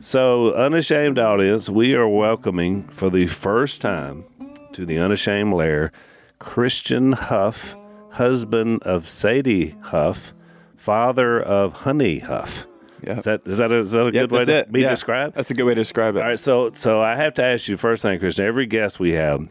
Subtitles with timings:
[0.00, 4.24] So, unashamed audience, we are welcoming for the first time
[4.72, 5.90] to the unashamed lair
[6.38, 7.74] Christian Huff,
[8.10, 10.32] husband of Sadie Huff,
[10.76, 12.66] father of Honey Huff.
[13.02, 13.16] Yeah.
[13.16, 14.72] Is that is that a, is that a Yep, good way to it.
[14.72, 14.90] be Yeah.
[14.90, 15.34] described?
[15.34, 16.20] That's a good way to describe it.
[16.20, 18.44] All right, so so I have to ask you first thing, Christian.
[18.46, 19.48] Every guest we have,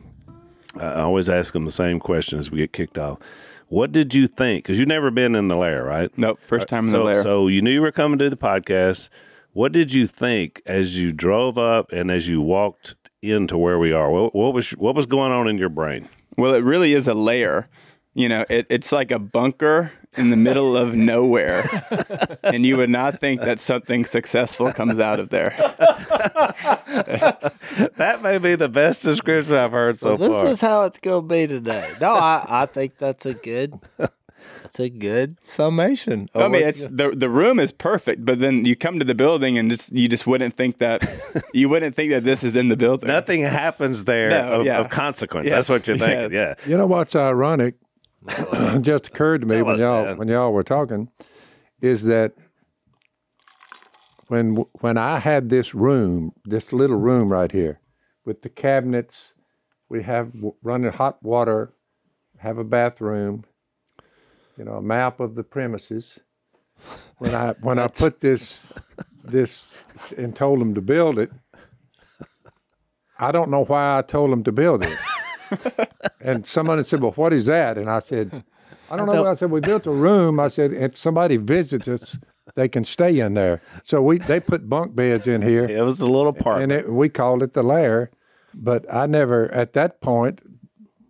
[0.79, 3.19] I always ask them the same question as we get kicked off.
[3.69, 4.63] What did you think?
[4.63, 6.09] Because you've never been in the lair, right?
[6.17, 7.21] Nope, first time in so, the lair.
[7.23, 9.09] So you knew you were coming to the podcast.
[9.57, 13.91] What did you think as you drove up and as you walked into where we
[13.91, 14.11] are?
[14.11, 16.07] What, what was what was going on in your brain?
[16.37, 17.67] Well, it really is a layer.
[18.13, 21.63] You know, it, it's like a bunker in the middle of nowhere,
[22.43, 25.55] and you would not think that something successful comes out of there.
[27.97, 30.45] That may be the best description I've heard so Well, this far.
[30.47, 31.91] is how it's gonna be today.
[31.99, 33.79] No, I, I think that's a good
[34.67, 36.27] that's a good summation.
[36.35, 39.57] I mean, it's the the room is perfect, but then you come to the building
[39.57, 41.07] and just you just wouldn't think that
[41.53, 43.07] you wouldn't think that this is in the building.
[43.07, 44.79] Nothing happens there No, of, yeah.
[44.79, 45.45] of consequence.
[45.45, 46.33] Yes, That's what you're thinking.
[46.33, 46.57] yes.
[46.59, 46.69] Yeah.
[46.69, 47.75] You know what's ironic?
[48.81, 50.17] just occurred to me Tell when y'all Dad.
[50.17, 51.09] when y'all were talking,
[51.81, 52.33] is that
[54.27, 57.79] when when I had this room, this little room right here,
[58.25, 59.33] with the cabinets,
[59.87, 61.73] we have running hot water,
[62.39, 63.45] have a bathroom,
[64.57, 66.19] you know, a map of the premises.
[67.17, 68.69] When I when I put this
[69.23, 69.77] this
[70.15, 71.31] and told them to build it,
[73.19, 74.97] I don't know why I told them to build it.
[76.19, 78.43] And someone said, "Well, what is that?" And I said,
[78.91, 82.17] "I don't know." I said, "We built a room." I said, "If somebody visits us,
[82.55, 86.01] they can stay in there." So we they put bunk beds in here, It was
[86.01, 86.61] a little part.
[86.61, 88.11] and it, we called it the lair.
[88.53, 90.41] But I never, at that point,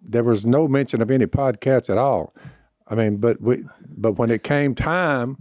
[0.02, 2.34] there was no mention of any podcast at all.
[2.90, 3.64] I mean, but we,
[3.98, 5.38] but when it came time,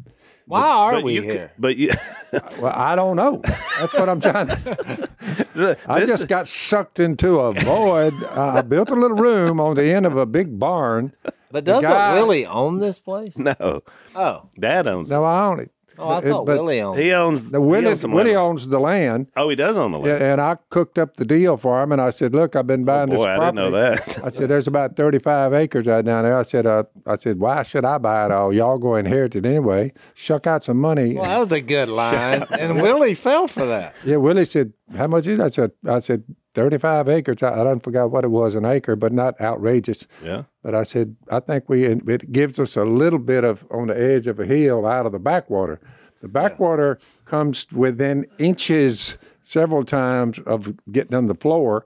[0.47, 1.53] why are but we you could- here?
[1.59, 1.91] but you,
[2.61, 3.41] well, I don't know.
[3.45, 4.47] That's what I'm trying.
[4.49, 5.77] to...
[5.89, 8.15] I This- just got sucked into a void.
[8.25, 11.13] I built a little room on the end of a big barn.
[11.51, 13.37] But doesn't guy- Willie own this place?
[13.39, 13.83] no,
[14.15, 15.11] Oh, Dad owns.
[15.11, 15.15] It.
[15.15, 15.27] No, it.
[15.27, 15.71] I own it.
[15.99, 16.99] Oh, I thought but Willie owned.
[16.99, 17.51] He owns.
[17.53, 18.37] The he Willie, owns Willie land.
[18.37, 20.21] owns the land, Oh, he does own the land.
[20.21, 21.93] yeah, and I cooked up the deal for him.
[21.93, 24.25] And I said, "Look, I've been buying Oh, Boy, this I didn't know that.
[24.25, 27.63] I said, "There's about 35 acres right down there." I said, uh, "I said, why
[27.63, 28.53] should I buy it all?
[28.53, 29.93] Y'all go inherit it anyway.
[30.15, 33.95] Shuck out some money." Well, that was a good line, and Willie fell for that.
[34.05, 35.43] Yeah, Willie said, "How much is?" It?
[35.45, 36.25] I said, "I said
[36.57, 37.43] 35 acres.
[37.43, 40.45] I, I don't forgot what it was an acre, but not outrageous." Yeah.
[40.63, 44.01] But I said, "I think we it gives us a little bit of on the
[44.01, 45.79] edge of a hill out of the backwater.
[46.23, 51.85] The backwater comes within inches several times of getting on the floor."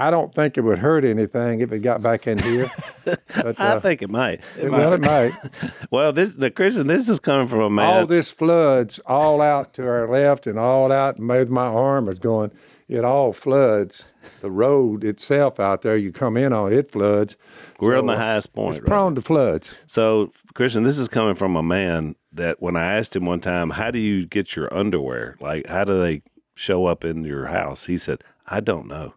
[0.00, 2.70] I don't think it would hurt anything if it got back in here.
[3.34, 4.42] But, I uh, think it might.
[4.62, 5.32] well, it might.
[5.90, 6.86] Well, this the Christian.
[6.86, 7.86] This is coming from a man.
[7.86, 12.08] all this floods all out to our left and all out and made my arm
[12.08, 12.52] is going
[12.88, 17.36] it all floods the road itself out there you come in on it floods
[17.80, 18.76] We're on the highest point.
[18.76, 18.88] it's right?
[18.88, 23.14] prone to floods So, Christian, this is coming from a man that when I asked
[23.16, 25.36] him one time, "How do you get your underwear?
[25.40, 26.22] Like, how do they
[26.54, 29.14] show up in your house?" He said, "I don't know."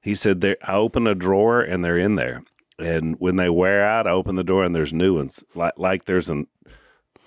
[0.00, 2.42] He said, "They I open a drawer and they're in there,
[2.78, 5.42] and when they wear out, I open the door and there's new ones.
[5.54, 6.46] Like like there's an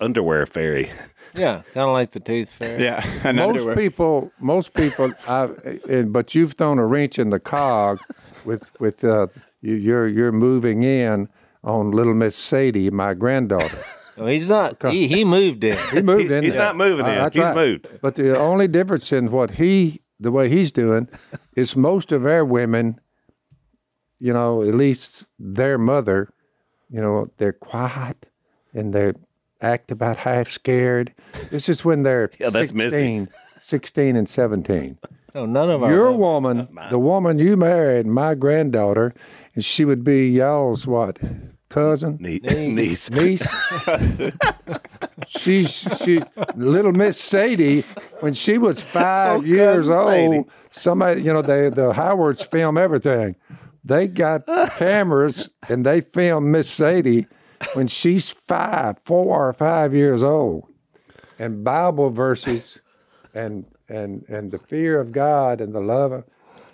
[0.00, 0.90] underwear fairy."
[1.34, 2.82] Yeah, kind of like the tooth fairy.
[2.82, 3.76] Yeah, an most underwear.
[3.76, 5.48] people most people I,
[5.88, 8.00] and, but you've thrown a wrench in the cog
[8.44, 9.28] with with uh,
[9.60, 11.28] you, you're you're moving in
[11.62, 13.78] on little miss sadie my granddaughter
[14.16, 14.82] No, he's not.
[14.90, 15.76] He, he moved in.
[15.92, 17.14] he moved in He's not moving Uh, in.
[17.16, 17.54] that's He's right.
[17.54, 17.86] moved.
[18.02, 21.08] But the only difference in what he, the way he's doing,
[21.54, 22.98] is most of our women,
[24.18, 26.28] you know, at least their mother
[26.92, 28.28] you know, they're quiet
[28.74, 29.12] and they
[29.62, 31.12] act about half scared.
[31.50, 32.96] This is when they're Yeah, that's Missy.
[33.26, 33.28] 16,
[33.60, 34.98] 16 and 17.
[35.34, 39.14] No, none of our Your women- woman, the woman you married, my granddaughter,
[39.54, 41.18] and she would be y'all's what?
[41.68, 42.16] Cousin?
[42.20, 43.10] Ne- niece.
[43.12, 43.46] niece.
[45.28, 46.20] she, she,
[46.56, 47.82] little Miss Sadie,
[48.20, 50.44] when she was five Oh, years old, Sadie.
[50.70, 53.36] somebody, you know, they the Howards film everything.
[53.84, 54.46] They got
[54.76, 57.26] cameras and they filmed Miss Sadie
[57.74, 60.66] when she's five, four or five years old,
[61.38, 62.80] and Bible verses,
[63.34, 66.24] and and and the fear of God and the love of,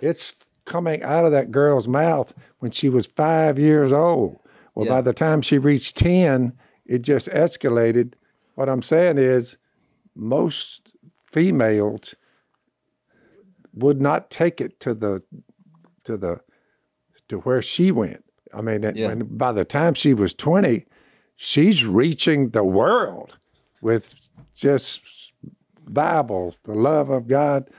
[0.01, 0.33] it's
[0.65, 4.39] coming out of that girl's mouth when she was five years old.
[4.75, 6.53] Well, by the time she reached 10,
[6.85, 8.13] it just escalated.
[8.53, 9.57] What I'm saying is,
[10.13, 10.95] most
[11.25, 12.13] females
[13.73, 15.23] would not take it to the
[16.03, 16.41] to the
[17.29, 18.23] to where she went.
[18.57, 19.07] I mean, it- Yeah.
[19.09, 20.85] when, by the time she was 20,
[21.35, 23.37] she's reaching the world
[23.81, 25.01] with just
[25.87, 27.69] Bible, the love of God.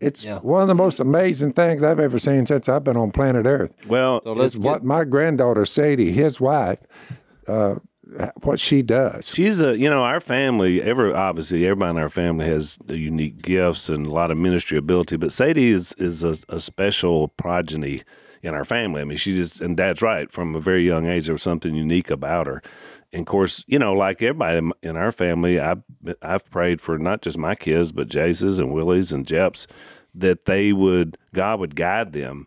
[0.00, 0.38] It's Yeah.
[0.38, 3.72] one of the most amazing things I've ever seen since I've been on planet Earth.
[3.86, 6.80] Well, So let's Is what my granddaughter Sadie, his wife,
[7.46, 7.76] uh,
[8.42, 9.28] what she does.
[9.32, 13.88] She's a, you know, our family, every, obviously, everybody in our family has unique gifts
[13.88, 18.02] and a lot of ministry ability, but Sadie is, is a, a special progeny
[18.42, 19.00] in our family.
[19.00, 21.74] I mean, she just, and Dad's right, from a very young age, there was something
[21.74, 22.62] unique about her.
[23.12, 25.82] And of course, you know, like everybody in- in our family, I've,
[26.22, 29.66] I've prayed for not just my kids, but Jase's and Willie's and Jep's,
[30.14, 32.46] that they would, God would guide them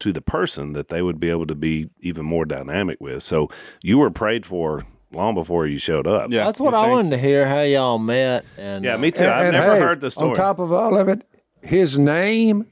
[0.00, 3.22] to the person that they would be able to be even more dynamic with.
[3.22, 3.48] So
[3.82, 6.30] you were prayed for long before you showed up.
[6.30, 8.44] Yeah, That's what well, I wanted to hear how y'all met.
[8.58, 9.24] And Yeah, uh, me too.
[9.24, 10.30] And- I've and never hey, heard the story.
[10.30, 11.24] On top of all of it,
[11.62, 12.66] his name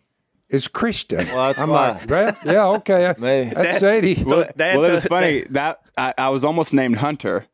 [0.54, 1.26] is Christian.
[1.26, 1.90] Well, that's I'm why.
[1.92, 3.14] like, well, yeah, okay.
[3.18, 3.50] Maybe.
[3.50, 4.14] That's Sadie.
[4.24, 7.46] So Dad well, it was funny that I, I was almost named Hunter,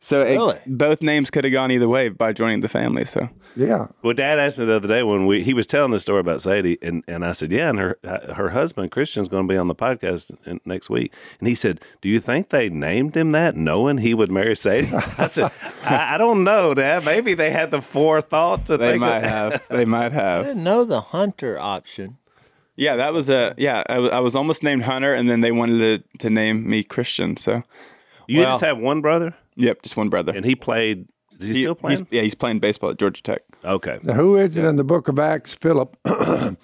[0.00, 0.58] so it, Really?
[0.66, 3.04] both names could have gone either way by joining the family.
[3.04, 3.88] So yeah.
[4.02, 6.40] Well, Dad asked me the other day when we he was telling the story about
[6.40, 9.58] Sadie, and, and I said, yeah, and her uh, her husband Christian's going to be
[9.58, 13.30] on the podcast in, next week, and he said, do you think they named him
[13.30, 14.92] that knowing he would marry Sadie?
[15.18, 15.50] I said,
[15.82, 17.04] I, I don't know, Dad.
[17.04, 20.22] Maybe they had the forethought to they think might of- have, they might have.
[20.22, 20.46] I have.
[20.46, 22.18] didn't know the hunter option.
[22.78, 23.82] Yeah, that was a yeah.
[23.88, 25.78] I was, almost named Hunter, and then they wanted
[26.12, 27.36] to, to name me Christian.
[27.36, 27.62] So
[28.28, 30.32] You Well- just have one brother, yep, just one brother.
[30.34, 31.08] and he played.
[31.40, 31.98] Is he, He- still playing?
[31.98, 33.42] he's- yeah, he's playing baseball at Georgia Tech.
[33.64, 33.98] Okay.
[34.02, 35.54] Now, who is it in the book of Acts?
[35.54, 35.96] Philip.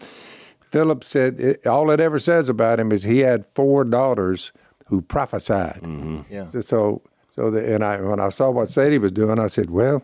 [0.61, 4.52] Philip said it, all it ever says about him is he had four daughters
[4.88, 5.81] who prophesied.
[5.82, 6.20] Mm-hmm.
[6.32, 6.46] Yeah.
[6.46, 9.70] So, so, so the, and I when I saw what Sadie was doing, I said,
[9.70, 10.02] well,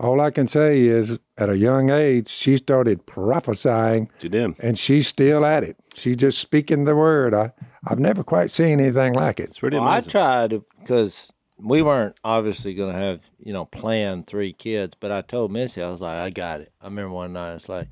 [0.00, 4.58] all I can say is at a young age she started prophesying, She did.
[4.60, 5.76] and she's still at it.
[5.94, 7.34] She's just speaking the word.
[7.34, 7.52] I
[7.86, 9.44] I've never quite seen anything like it.
[9.44, 14.26] It's pretty Well, I tried because we weren't obviously going to have, you know, planned
[14.26, 16.72] three kids, but I told Missy, I was like, I got it.
[16.80, 17.88] I remember one night, it's like,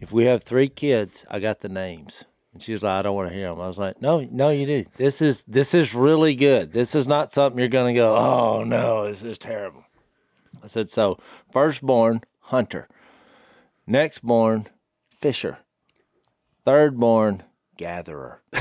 [0.00, 2.24] if we have three kids, I got the names.
[2.52, 3.60] And she was like, I don't want to hear them.
[3.60, 4.84] I was like, No, no, you do.
[4.96, 6.72] This is this is really good.
[6.72, 9.84] This is not something you're going to go, Oh no, this is terrible.
[10.64, 11.18] I said, so
[11.52, 12.88] firstborn Hunter,
[13.86, 14.66] nextborn
[15.10, 15.58] Fisher,
[16.66, 17.42] thirdborn
[17.76, 18.40] Gatherer.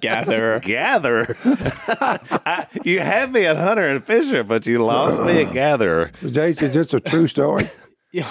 [0.00, 0.60] Gatherer.
[0.60, 1.36] Gatherer.
[1.44, 6.10] I- you had me at Hunter and Fisher, but you lost me at Gatherer.
[6.28, 7.68] Jase, is this a true story?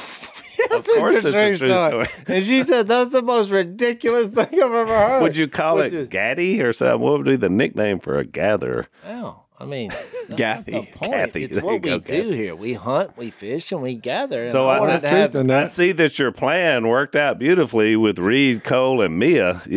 [0.74, 2.08] Of course, it's a true story.
[2.28, 5.22] And she said, That's the most ridiculous thing I've ever heard.
[5.24, 7.02] Would you call Which it is- Gaddy or something?
[7.02, 8.86] What would be the nickname for a gatherer?
[9.06, 10.92] Well, I mean, that's not Gathy.
[11.04, 12.56] Kathy, It's what you go, we do here.
[12.56, 14.48] We hunt, we fish, and we gather.
[14.48, 15.36] So I I- to have.
[15.36, 19.62] I see that your plan worked out beautifully with Reed, Cole, and Mia.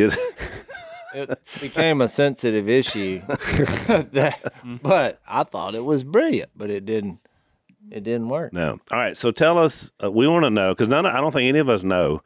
[1.15, 3.21] It became a sensitive issue.
[3.29, 7.21] that, but I thought it was brilliant, but it didn't.
[7.91, 8.53] It didn't work.
[8.53, 8.81] no.
[8.91, 9.17] All right.
[9.17, 9.93] So tell us.
[10.03, 11.07] Uh, we want to know because none.
[11.07, 12.23] I don't think any of us know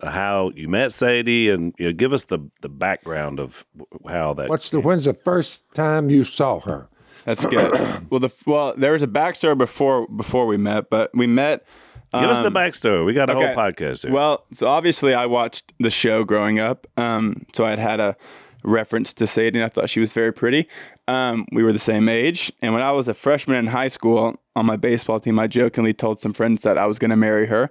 [0.00, 3.66] uh, how you met Sadie, and you know, give us the the background of
[4.06, 4.48] how that.
[4.48, 6.88] What's the when's the first time you saw her?
[7.28, 8.06] That's good.
[8.10, 11.66] well, the well, there was a backstory before before we met, but we met.
[12.14, 13.04] give us the um, backstory.
[13.04, 13.46] We got a okay.
[13.48, 14.14] whole podcast here.
[14.14, 16.86] Well, so obviously I watched the show growing up.
[16.96, 18.16] Um, so I'd had a
[18.64, 20.68] reference to Sadie and I thought she was very pretty.
[21.06, 22.50] Um, we were the same age.
[22.62, 25.92] And when I was a freshman in high school on my baseball team, I jokingly
[25.92, 27.70] told some friends that I was going to marry her.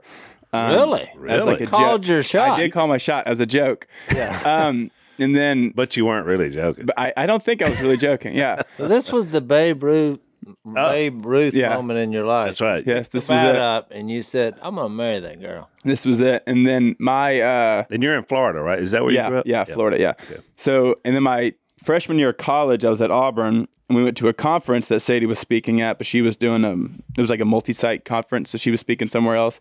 [0.53, 1.11] Um, Really?
[1.27, 1.63] as like Really?
[1.63, 2.09] a Called joke.
[2.09, 2.51] your shot.
[2.51, 3.87] I did call my shot as a joke.
[4.13, 4.39] Yeah.
[4.45, 6.85] Um, and then, but you weren't really joking.
[6.87, 8.35] but I, I don't think I was really joking.
[8.35, 8.61] Yeah.
[8.75, 10.19] So this was the Babe Ruth,
[10.65, 11.75] Babe Ruth Yeah.
[11.75, 12.47] moment in your life.
[12.47, 12.83] That's right.
[12.85, 13.55] Yes, this was it.
[13.55, 16.43] up, and you said, "I'm gonna marry that girl." This was it.
[16.47, 18.79] And then my uh, And you're in Florida, right?
[18.79, 19.47] Is that where you yeah, grew up?
[19.47, 20.13] yeah, Florida, yeah.
[20.55, 24.17] So, and then my freshman year of college, I was at Auburn and we went
[24.17, 26.73] to a conference that Sadie was speaking at, but she was doing a
[27.17, 29.59] it was like a multi-site conference, so she was speaking somewhere else.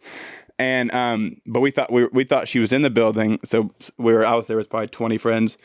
[0.58, 4.14] And um, but we thought we, we thought she was in the building, so we
[4.14, 5.58] were I was there with probably twenty friends,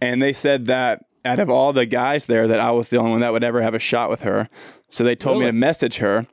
[0.00, 3.12] and they said that out of all the guys there, that I was the only
[3.12, 4.48] one that would ever have a shot with her.
[4.90, 6.26] So they told me to message her,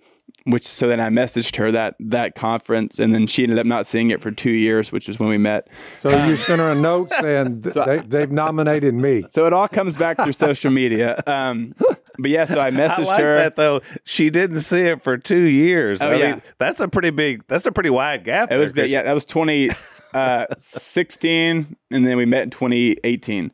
[0.46, 3.86] which so then I messaged her that that conference, and then she ended up not
[3.88, 5.68] seeing it for two years, which is when we met.
[6.00, 9.24] So you sent her a note saying th- they, they've nominated me.
[9.32, 11.22] So it all comes back through social media.
[11.28, 11.74] Um,
[12.20, 13.38] but yeah, so I I messaged like her.
[13.38, 13.82] that though.
[14.04, 16.02] She didn't see it for two years.
[16.02, 16.32] Oh, I yeah.
[16.32, 17.44] mean, that's a pretty big.
[17.48, 18.52] That's a pretty wide gap.
[18.52, 18.92] It was there, big.
[18.92, 23.52] Yeah, that was 2016, and then we met in 2018.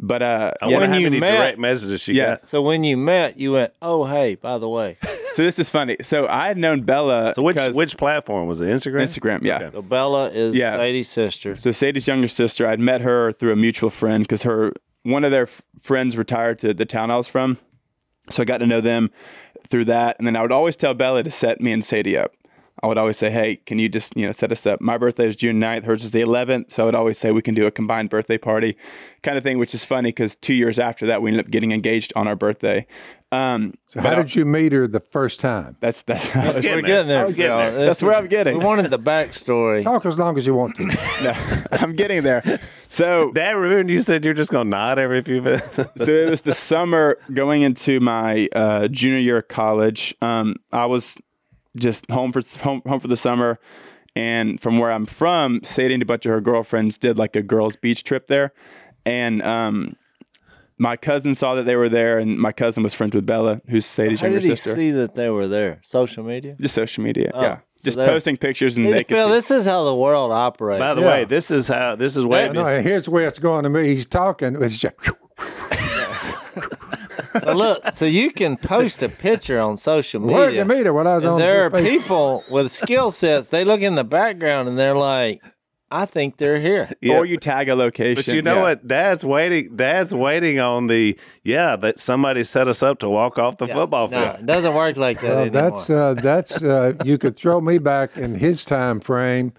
[0.00, 2.26] But uh, I yeah, wonder when how you many met- direct messages she Yeah.
[2.26, 2.40] got.
[2.42, 4.96] So when you met, you went, "Oh, hey, by the way."
[5.32, 5.96] so this is funny.
[6.02, 7.34] So I had known Bella.
[7.34, 8.68] So which 'cause- which platform was it?
[8.68, 9.02] Instagram.
[9.02, 9.42] Instagram?
[9.42, 9.56] Yeah.
[9.56, 9.70] Okay.
[9.72, 10.74] So Bella is Yes.
[10.76, 11.56] Sadie's sister.
[11.56, 14.72] So Sadie's younger sister, I'd met her through a mutual friend because her
[15.02, 17.58] one of their f- friends retired to the town I was from,
[18.30, 19.10] so I got to know them
[19.68, 20.16] through that.
[20.18, 22.32] And then I would always tell Bella to set me and Sadie up.
[22.80, 25.28] I would always say, "Hey, can you just you know set us up?" My birthday
[25.28, 27.66] is June 9th, hers is the 11th, so I would always say we can do
[27.66, 28.76] a combined birthday party,
[29.22, 29.58] kind of thing.
[29.58, 32.36] Which is funny because two years after that, we ended up getting engaged on our
[32.36, 32.86] birthday.
[33.30, 35.76] Um, So how did you meet her the first time?
[35.80, 36.82] that's that's getting We're there.
[36.82, 37.20] getting there.
[37.20, 37.70] I was getting there.
[37.72, 38.58] This That's where I'm getting.
[38.58, 39.82] We wanted the backstory.
[39.82, 40.84] Talk as long as you want to.
[41.22, 41.34] no,
[41.72, 42.42] I'm getting there.
[42.88, 45.76] So Dad, remember you said you're just gonna nod every few minutes.
[45.96, 50.14] so it was the summer going into my uh, junior year of college.
[50.22, 51.18] Um, I was
[51.76, 53.58] just home for home, home for the summer,
[54.16, 57.42] and from where I'm from, Sadie and a bunch of her girlfriends did like a
[57.42, 58.52] girls' beach trip there,
[59.04, 59.96] and um,
[60.78, 63.84] my cousin saw that they were there, and my cousin was friends with Bella, who's
[63.86, 64.72] Sadie's How younger did he sister.
[64.74, 65.80] see that they were there?
[65.84, 66.56] Social media.
[66.60, 69.64] just social media, Oh, yeah, so just posting pictures and they could Phil, this is
[69.66, 70.80] how the world operates.
[70.80, 71.08] By the Yeah.
[71.08, 72.48] way, this is how this is way.
[72.50, 73.86] no, and here's where it's going to me.
[73.88, 74.56] He's talking.
[74.62, 74.94] It's just,
[77.44, 80.36] So look, so you can post a picture on social media.
[80.36, 80.92] Where'd you meet her?
[80.92, 81.88] When I was and on there are Facebook.
[81.88, 83.48] people with skill sets.
[83.48, 85.40] They look in the background and they're like,
[85.90, 87.16] "I think they're here." Yeah.
[87.18, 88.22] Or you tag a location.
[88.24, 88.62] But you know yeah.
[88.62, 88.86] what?
[88.88, 89.76] Dad's waiting.
[89.76, 94.08] Dad's waiting on the yeah that somebody set us up to walk off the football
[94.08, 94.22] field.
[94.22, 94.42] No, field.
[94.42, 95.62] it doesn't work like that well, anymore.
[95.70, 99.52] that's uh, that's uh, you could throw me back in his time frame,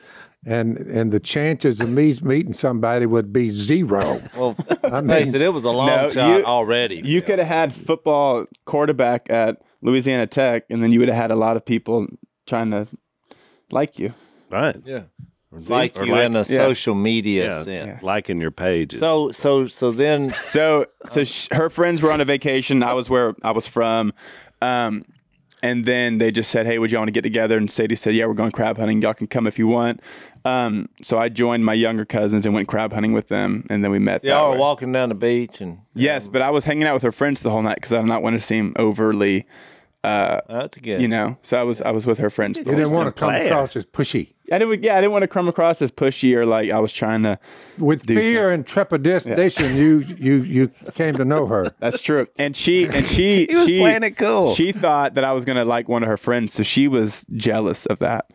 [0.46, 4.22] and and the chances of me meeting somebody would be zero.
[4.38, 7.02] well, I face mean, it, it was a long No, shot you- already.
[7.04, 11.32] You could have had football quarterback at Louisiana Tech, and then you would have had
[11.32, 12.08] a lot of people
[12.46, 12.88] trying to
[13.72, 14.14] like you.
[14.50, 14.76] Right.
[14.84, 15.04] yeah,
[15.52, 16.44] like Or you like- in a yeah.
[16.44, 17.64] social media Yeah.
[17.64, 18.04] sense.
[18.04, 19.00] Liking your pages.
[19.00, 22.84] So, so, so then, So, so sh- her friends were on a vacation.
[22.84, 24.14] I was where I was from,
[24.62, 25.06] um,
[25.62, 28.16] and then they just said, "Hey, would you want to get together?" And Sadie said,
[28.16, 29.02] "Yeah, we're going crab hunting.
[29.02, 30.00] Y'all can come if you want."
[30.46, 33.92] Um, so I joined my younger cousins and went crab hunting with them, and then
[33.92, 34.22] we met.
[34.22, 34.56] that y'all way.
[34.58, 37.42] were walking down the beach, and Yes, but I was hanging out with her friends
[37.42, 39.46] the whole night because I did not want to seem overly,
[40.02, 41.02] that's good.
[41.02, 41.38] you know.
[41.42, 42.60] So I was I was with her friends.
[42.62, 43.48] The you didn't want to come player.
[43.48, 44.36] across as pushy.
[44.52, 44.84] I didn't.
[44.84, 47.40] Yeah, I didn't want to come across as pushy or like I was trying to.
[47.78, 51.74] With fear and trepidation, you you you came to know her.
[51.80, 52.28] That's true.
[52.38, 54.54] And she and she He was she, playing it cool.
[54.54, 57.86] She thought that I was gonna like one of her friends, so she was jealous
[57.86, 58.30] of that.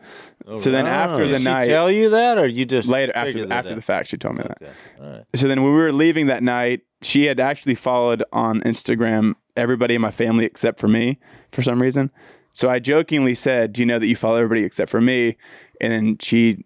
[0.47, 3.11] Oh, so then after the Did she night, tell you that, or you just later
[3.15, 3.75] after figured that after out?
[3.75, 5.25] the fact, she told me that.
[5.35, 9.95] So then when we were leaving that night, she had actually followed on Instagram everybody
[9.95, 11.19] in my family except for me
[11.51, 12.11] for some reason.
[12.55, 15.35] So I jokingly said, "Do you know that you follow everybody except for me?"
[15.81, 16.63] And then she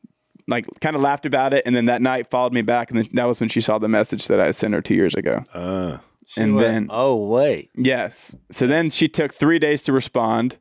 [0.48, 3.10] like kind of laughed about it, and then that night followed me back, and then
[3.14, 5.46] that was when she saw the message that I sent her two years ago.
[5.52, 9.92] Uh, She and went, then oh wait, yes, so then she took three days to
[9.92, 10.58] respond.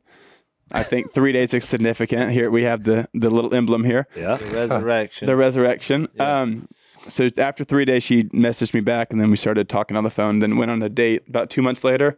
[0.71, 2.31] I think three days is significant.
[2.31, 4.37] Here we have the the little emblem here yeah.
[4.37, 5.27] the resurrection.
[5.27, 6.07] the resurrection.
[6.19, 6.67] Um,
[7.07, 10.09] so after three days, she messaged me back, and then we started talking on the
[10.09, 10.39] phone.
[10.39, 12.17] Then went on a date about two months later.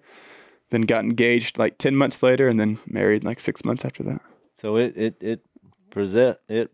[0.72, 4.22] Then got engaged like ten months later, and then married like six months after that.
[4.56, 5.46] so it it it
[5.90, 6.72] present it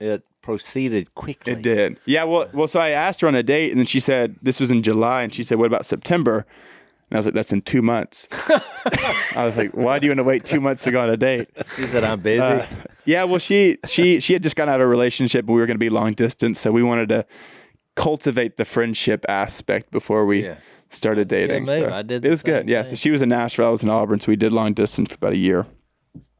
[0.00, 1.52] it proceeded quickly.
[1.52, 1.98] It did.
[2.06, 2.24] Yeah.
[2.24, 2.66] Well, well.
[2.68, 5.22] So I asked her on a date, and then she said this was in July,
[5.22, 6.46] and she said, "What about September?"
[7.10, 8.26] And I was like, "That's in two months."
[9.36, 11.16] I was like, "Why do you want to wait two months to go on a
[11.16, 12.66] date?" She said, "I'm busy." Uh,
[13.04, 15.66] yeah, well, she she she had just gotten out of a relationship, but we were
[15.66, 17.26] going to be long distance, so we wanted to
[17.94, 20.56] cultivate the friendship aspect before we Yeah.
[20.94, 21.66] Started That's a good dating.
[21.66, 21.90] move.
[21.90, 22.60] So I did it was good.
[22.62, 24.74] same Yeah, so she was in Nashville, I was in Auburn, so we did long
[24.74, 25.66] distance for about a year,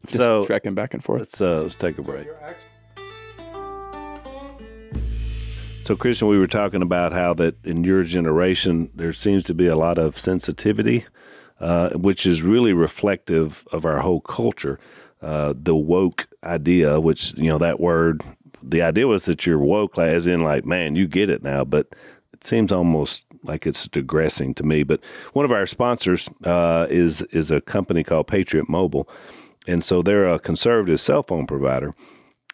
[0.06, 1.20] just So trekking back and forth.
[1.20, 2.26] let's uh, let's take a break.
[5.82, 9.66] So, Christian, we were talking about how that in your generation there seems to be
[9.66, 11.04] a lot of sensitivity,
[11.58, 14.78] uh, which is really reflective of our whole culture.
[15.20, 18.22] Uh, the woke idea, which you know that word,
[18.62, 21.64] the idea was that you're woke, like, as in like, man, you get it now.
[21.64, 21.88] But
[22.32, 24.82] it seems almost like it's digressing to me.
[24.82, 29.08] But one of our sponsors uh, is is a company called Patriot Mobile,
[29.66, 31.94] and so they're a conservative cell phone provider.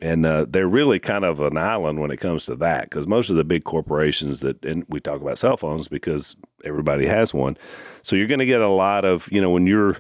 [0.01, 3.31] And uh, they're really kind of an island when it comes to that because most
[3.31, 7.59] of the big corporations that, and we talk about cell phones because everybody has one.
[8.03, 9.97] So you're going to get a lot of, you know, when you're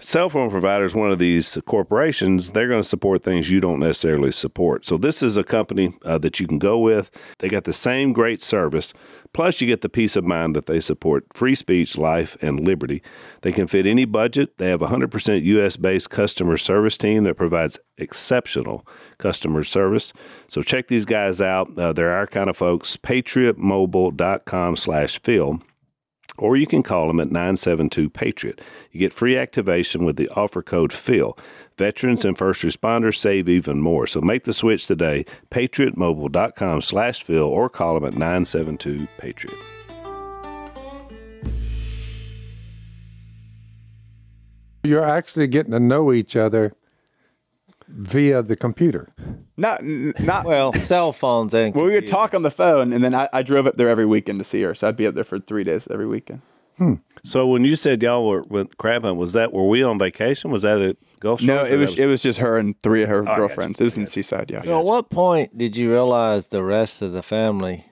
[0.00, 3.80] cell phone provider is one of these corporations, they're going to support things you don't
[3.80, 4.84] necessarily support.
[4.84, 7.10] So this is a company uh, that you can go with.
[7.38, 8.94] They got the same great service,
[9.32, 13.02] plus you get the peace of mind that they support free speech, life, and liberty.
[13.42, 14.58] They can fit any budget.
[14.58, 15.76] They have a 100% U.S.
[15.76, 18.86] based customer service team that provides exceptional
[19.18, 20.12] customer service.
[20.46, 21.76] So check these guys out.
[21.78, 22.96] Uh, they're our kind of folks.
[22.96, 25.60] PatriotMobile.com slash Phil
[26.38, 28.60] or you can call them at 972 Patriot.
[28.92, 31.38] You get free activation with the offer code PHIL.
[31.76, 34.06] Veterans and first responders save even more.
[34.06, 35.24] So make the switch today.
[35.50, 39.56] PatriotMobile.com slash Phil or call them at 972 Patriot.
[44.84, 46.72] You're actually getting to know each other
[47.88, 49.08] via the computer.
[49.56, 50.44] Not, not.
[50.44, 53.42] Well, cell phones and well, we would talk on the phone, and then I, I
[53.42, 54.74] drove up there every weekend to see her.
[54.74, 56.42] So I'd be up there for three days every weekend.
[56.78, 56.94] Hmm.
[57.24, 60.52] So when you said y'all were with crab hunt, was that were we on vacation?
[60.52, 63.08] Was that at Gulf No, it or was it was just her and three of
[63.08, 63.80] her oh, got girlfriends.
[63.80, 64.62] It was in Seaside, yeah.
[64.62, 67.86] So at what point did you realize the rest of the family?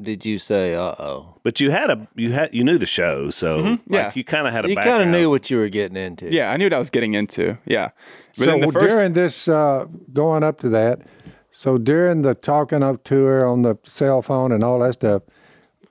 [0.00, 1.36] Did you say, "Uh oh"?
[1.42, 3.92] But you had a you had you knew the show, so Mm-hmm.
[3.94, 4.12] Yeah.
[4.14, 6.32] you kind of had a You kind of knew what you were getting into.
[6.32, 7.58] Yeah, I knew what I was getting into.
[7.66, 7.90] Yeah.
[8.38, 11.00] But so then the first, during this, uh, going up to that,
[11.50, 15.22] so during the talking up to her on the cell phone and all that stuff,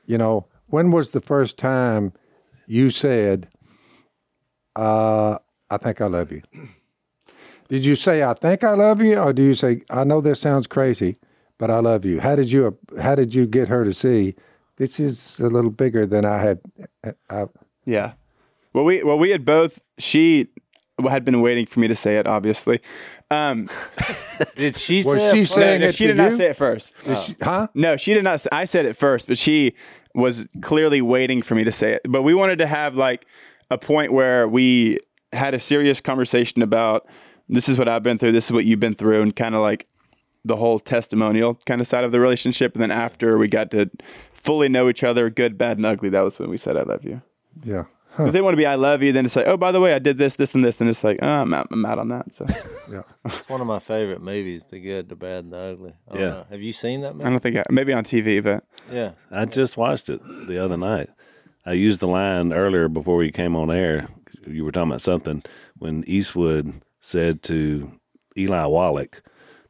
[0.06, 2.14] you know, when was the first time
[2.68, 3.48] you said,
[4.76, 5.38] uh,
[5.70, 6.42] "I think I love you"?
[7.70, 10.40] Did you say "I think I love you," or do you say, "I know this
[10.40, 11.18] sounds crazy,
[11.60, 12.20] but I love you"?
[12.20, 14.34] How did you How did you get her to see
[14.78, 16.60] this is a little bigger than I had?
[17.30, 17.46] I,
[17.86, 18.14] Yeah.
[18.74, 19.80] Well, we well we had both.
[20.00, 20.48] She
[21.08, 22.26] had been waiting for me to say it.
[22.28, 22.80] Obviously.
[23.32, 23.70] Um,
[24.56, 25.32] Did she Was say?
[25.34, 26.38] she it saying no, it she to did not you?
[26.38, 26.96] say it first.
[27.26, 27.68] she- huh?
[27.74, 28.34] No, she did not.
[28.36, 29.76] s- I said it first, but she
[30.16, 32.02] was clearly waiting for me to say it.
[32.10, 33.26] But we wanted to have like
[33.70, 34.98] a point where we
[35.34, 37.08] had a serious conversation about
[37.48, 39.62] this is what I've been through, this is what you've been through, and kind of
[39.62, 39.88] like
[40.46, 42.74] the whole testimonial kind of side of the relationship.
[42.74, 43.90] And then after we got to
[44.34, 47.04] fully know each other, good, bad, and ugly, that was when we said I love
[47.04, 47.22] you.
[47.64, 47.86] Yeah.
[48.12, 49.94] Because they want to be I love you, then it's like, oh, by the way,
[49.94, 52.08] I did this, this, and this, and it's like, oh, I'm out, I'm out on
[52.10, 52.34] that.
[52.34, 52.46] So
[52.92, 53.04] Yeah.
[53.26, 55.94] It's one of my favorite movies, The Good, the Bad, and the Ugly.
[56.10, 56.30] I don't Yeah.
[56.30, 56.46] know.
[56.50, 57.26] Have you seen that movie?
[57.26, 59.12] I don't think I, maybe on TV, but Yeah.
[59.32, 61.10] I just watched it the other night.
[61.66, 64.08] I used the line earlier before we came on air.
[64.48, 65.44] You were talking about something
[65.78, 67.92] when Eastwood said to
[68.38, 69.22] Eli Wallach,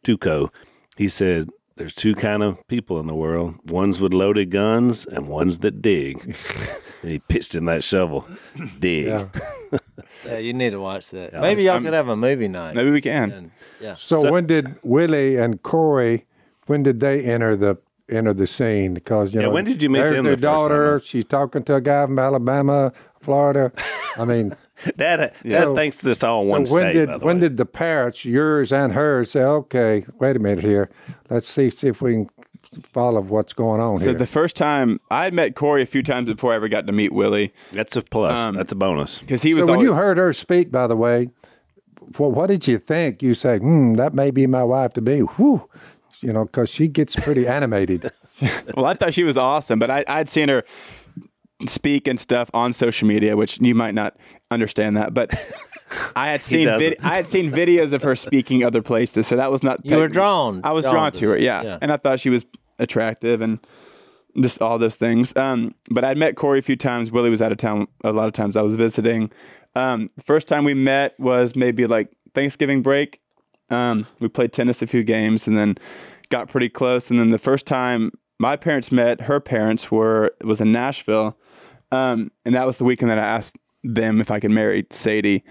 [0.04, 0.50] Tuco,
[0.98, 5.28] he said, "There's two kind of people in the world: ones with loaded guns and
[5.28, 6.24] ones that dig."
[7.02, 8.28] and he pitched in that shovel,
[8.80, 9.08] dig.
[9.08, 9.28] Yeah.
[10.26, 11.34] Yeah, you need to watch that.
[11.34, 12.74] Maybe y'all could have a movie night.
[12.76, 13.32] maybe we can.
[13.32, 13.94] And, yeah.
[13.94, 16.24] So, So- when did Willie and Korie?
[16.66, 17.78] When did they enter the
[18.10, 18.94] enter the scene?
[18.96, 20.58] Because you Yeah, know, when did you meet there's them Their the first time?
[20.70, 21.00] daughter.
[21.06, 23.72] She's talking to a guy from Alabama, Florida.
[24.18, 24.56] I mean,
[24.98, 26.94] Dad, Dad So- thinks this all in one when state.
[26.94, 27.42] did by the when way.
[27.42, 30.90] did the parents, yours and hers, say, "Okay, wait a minute here.
[31.30, 32.30] Let's see see if we can
[32.94, 34.06] follow what's going on here.
[34.06, 36.68] So here." the first time I had met Korie a few times before I ever
[36.68, 38.40] got to meet Willie, That's a plus.
[38.40, 39.22] Um, That's a bonus.
[39.22, 41.30] because he was so when always, you heard her speak, by the way,
[42.18, 43.22] well, what did you think?
[43.22, 45.68] You say, "Hmm, that may be my wife to be." Whew,
[46.22, 48.10] you know, because she gets pretty animated.
[48.76, 50.64] well, I thought she was awesome, but I, I'd seen her
[51.68, 54.16] speak and stuff on social media, which you might not
[54.52, 55.32] understand that, but
[56.16, 59.52] I had seen vid- I had seen videos of her speaking other places, so that
[59.52, 59.86] was not.
[59.86, 61.64] You were drawn- I was drawn drawn, to to her, yeah.
[61.64, 61.78] yeah.
[61.82, 62.46] and I thought she was
[62.78, 63.60] attractive and
[64.40, 65.36] just all those things.
[65.36, 67.12] Um, but I'd met Korie a few times.
[67.12, 68.56] Willie was out of town a lot of times.
[68.56, 69.32] I was visiting.
[69.76, 73.22] Um, the first time we met was maybe like Thanksgiving break.
[73.70, 75.78] Um, we played tennis a few games and then
[76.30, 77.12] got pretty close.
[77.12, 81.38] And then the first time my parents met, her parents were was in Nashville,
[81.92, 85.44] um, and that was the weekend that I asked them if I could marry Sadie.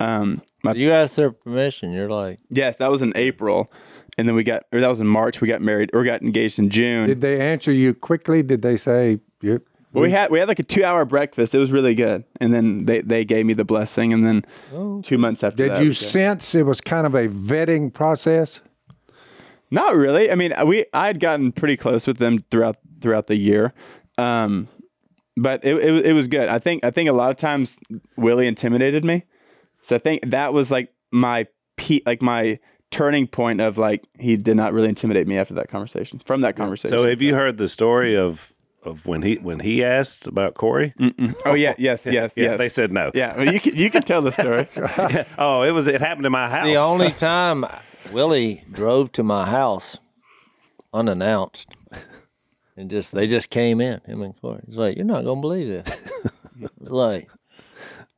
[0.00, 1.92] Um, my, You asked their permission.
[1.92, 3.72] You're like, yes, that was in April,
[4.18, 5.40] and then we got or that was in March.
[5.40, 7.06] We got married or got engaged in June.
[7.06, 8.42] Did they answer you quickly?
[8.42, 9.62] Did they say you?
[9.92, 11.54] But we had we had like a two hour breakfast.
[11.54, 15.18] It was really good, and then they, they gave me the blessing, and then two
[15.18, 18.62] months after Did that, you we sense it was kind of a vetting process?
[19.70, 20.30] Not really.
[20.30, 23.74] I mean, we I had gotten pretty close with them throughout throughout the year,
[24.16, 24.66] um,
[25.36, 26.48] but it, it it was good.
[26.48, 27.78] I think I think a lot of times
[28.16, 29.24] Willie intimidated me,
[29.82, 32.58] so I think that was like my pe- like my
[32.90, 36.18] turning point of like he did not really intimidate me after that conversation.
[36.18, 38.52] From that conversation, So have you heard the story of
[38.84, 40.92] of when he when he asked about Korie?
[41.46, 42.58] Oh yeah, yes, yes, Yeah, yes.
[42.58, 43.10] they said no.
[43.14, 44.68] Yeah, well, you can you can tell the story.
[45.38, 46.66] Oh, it was it happened in my house.
[46.66, 47.64] The only time
[48.12, 49.98] Willie drove to my house
[50.92, 51.68] unannounced
[52.76, 54.64] and just they just came in, him and Korie.
[54.66, 56.00] He's like, You're not gonna believe this.
[56.80, 57.28] It's like,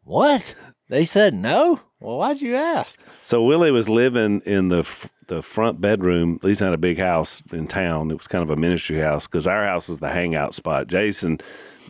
[0.03, 0.55] What?
[0.89, 1.81] They said no?
[2.01, 3.01] Well, why'd you ask?
[3.21, 6.39] So Willie was living in the f- the front bedroom.
[6.43, 8.11] Lisa had a big house in town.
[8.11, 10.87] It was kind of a ministry house because our house was the hangout spot.
[10.87, 11.39] Jason,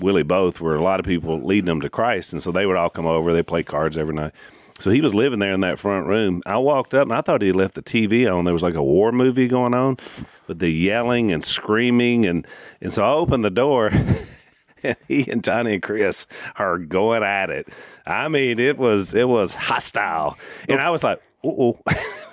[0.00, 2.76] Willie both were a lot of people leading them to Christ, and so they would
[2.76, 3.32] all come over.
[3.32, 4.32] They play cards every night.
[4.80, 6.42] So he was living there in that front room.
[6.46, 8.44] I walked up and I thought he left the TV on.
[8.44, 9.98] There was like a war movie going on
[10.48, 12.46] with the yelling and screaming, and
[12.80, 13.92] and so I opened the door.
[14.82, 17.68] and he and Johnny and Chrys are going at it.
[18.04, 20.36] I mean, it was it was hostile,
[20.68, 21.78] and I was like, "Oh,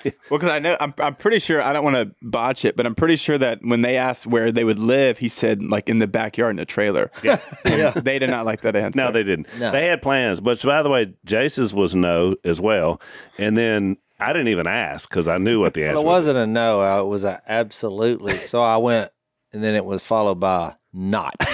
[0.04, 2.88] Well, because I know I'm, I'm pretty sure I don't want to botch it, but
[2.88, 6.00] I'm pretty sure that when they asked where they would live, he said like in
[6.00, 7.12] the backyard in a trailer.
[7.24, 7.92] Yeah, yeah.
[7.92, 9.00] They did not like that answer.
[9.00, 9.48] no, they didn't.
[9.60, 9.72] No.
[9.72, 13.00] They had plans, but so, by the way, Jase's was no as well,
[13.38, 16.26] and then I didn't even ask because I knew what the answer Well, it was.
[16.26, 18.34] wasn't a no, uh, it was a absolutely.
[18.38, 19.12] So I went
[19.54, 21.36] and then it was followed by not.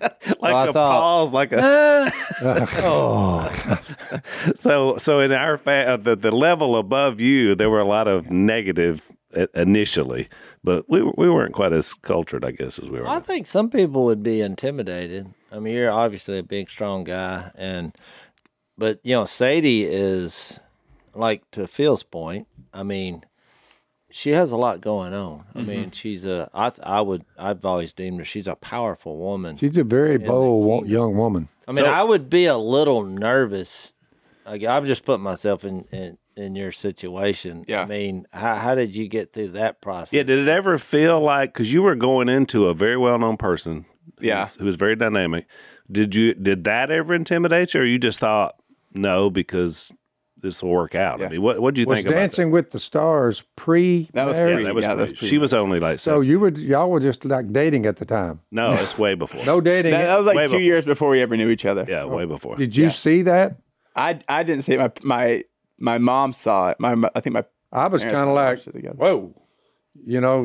[0.40, 1.58] Like I a thought- pause, like a
[2.82, 3.78] oh.
[4.54, 8.08] so so in our fa- uh, the the level above you, there were a lot
[8.08, 9.06] of negative
[9.54, 10.28] initially,
[10.64, 13.08] but we we weren't quite as cultured, I guess, as we were.
[13.08, 15.32] I think some people would be intimidated.
[15.52, 17.94] I mean, you're obviously a big, strong guy, and
[18.78, 20.58] but you know, Sadie is
[21.14, 22.46] like to Phil's point.
[22.72, 23.24] I mean,
[24.10, 25.44] she has a lot going on.
[25.54, 25.68] I mm-hmm.
[25.68, 26.50] mean, she's a.
[26.52, 27.24] I would.
[27.38, 28.24] I've always deemed her.
[28.24, 29.56] She's a powerful woman.
[29.56, 31.48] She's a very bold wo- young woman.
[31.68, 33.92] I mean, So- I would be a little nervous.
[34.44, 37.64] Like, I've just put myself in, in in your situation.
[37.68, 37.82] Yeah.
[37.82, 40.12] I mean, how how did you get through that process?
[40.12, 43.36] Yeah, did it ever feel like because you were going into a very well known
[43.36, 43.84] person,
[44.20, 44.40] Yeah.
[44.40, 45.46] who's- who was very dynamic?
[45.90, 48.56] Did you did that ever intimidate you, or you just thought
[48.92, 49.92] no because
[50.40, 51.22] this will work out?
[51.22, 52.20] I mean, what what do you Was think about that?
[52.20, 54.58] Dancing with the Stars pre That was marriage?
[54.60, 56.20] Yeah, that was Yeah, pre- that's she was only like So so.
[56.20, 58.40] you would y'all were just like dating at the time.
[58.50, 59.44] No, it's way before.
[59.44, 59.92] No dating.
[59.92, 60.60] That, that was like Way two before.
[60.62, 61.84] years before we ever knew each other.
[61.88, 62.56] yeah, way before.
[62.56, 63.56] Did you see that?
[63.96, 64.78] I I didn't see it.
[64.78, 65.42] my my
[65.78, 66.78] my mom saw it.
[66.80, 68.62] My I think my I was kind of like,
[68.96, 69.34] whoa,
[70.04, 70.44] you know,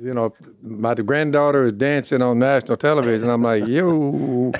[0.00, 0.32] you know,
[0.62, 3.28] my granddaughter is dancing on national television.
[3.30, 4.52] I'm like, yo,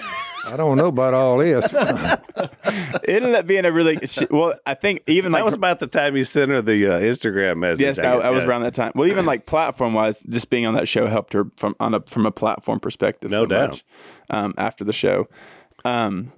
[0.46, 1.72] I don't know about all this.
[2.36, 3.98] it ended up being a really
[4.30, 4.54] well.
[4.64, 7.58] I think even like that was about the time you sent her the uh, Instagram
[7.58, 7.80] message.
[7.82, 8.50] Yes, that, I was Yeah.
[8.50, 8.92] around that time.
[8.94, 12.00] Well, even like platform wise, just being on that show helped her from on a
[12.02, 13.30] from a platform perspective.
[13.30, 13.68] No so doubt.
[13.70, 13.84] Much,
[14.30, 15.28] um, after the show,
[15.84, 16.32] um,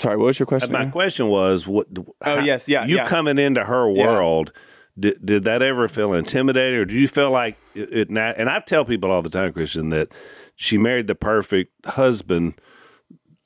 [0.00, 0.72] sorry, what was your question?
[0.72, 0.92] My again?
[0.92, 1.86] question was, what?
[2.22, 3.06] Oh, yes, yeah, You yeah.
[3.06, 4.06] coming into her Yeah.
[4.06, 4.52] world,
[4.98, 7.92] did, did that ever feel intimidating, or do you feel like it?
[7.92, 10.08] it na- and I tell people all the time, Christian, that
[10.54, 12.54] she married the perfect husband.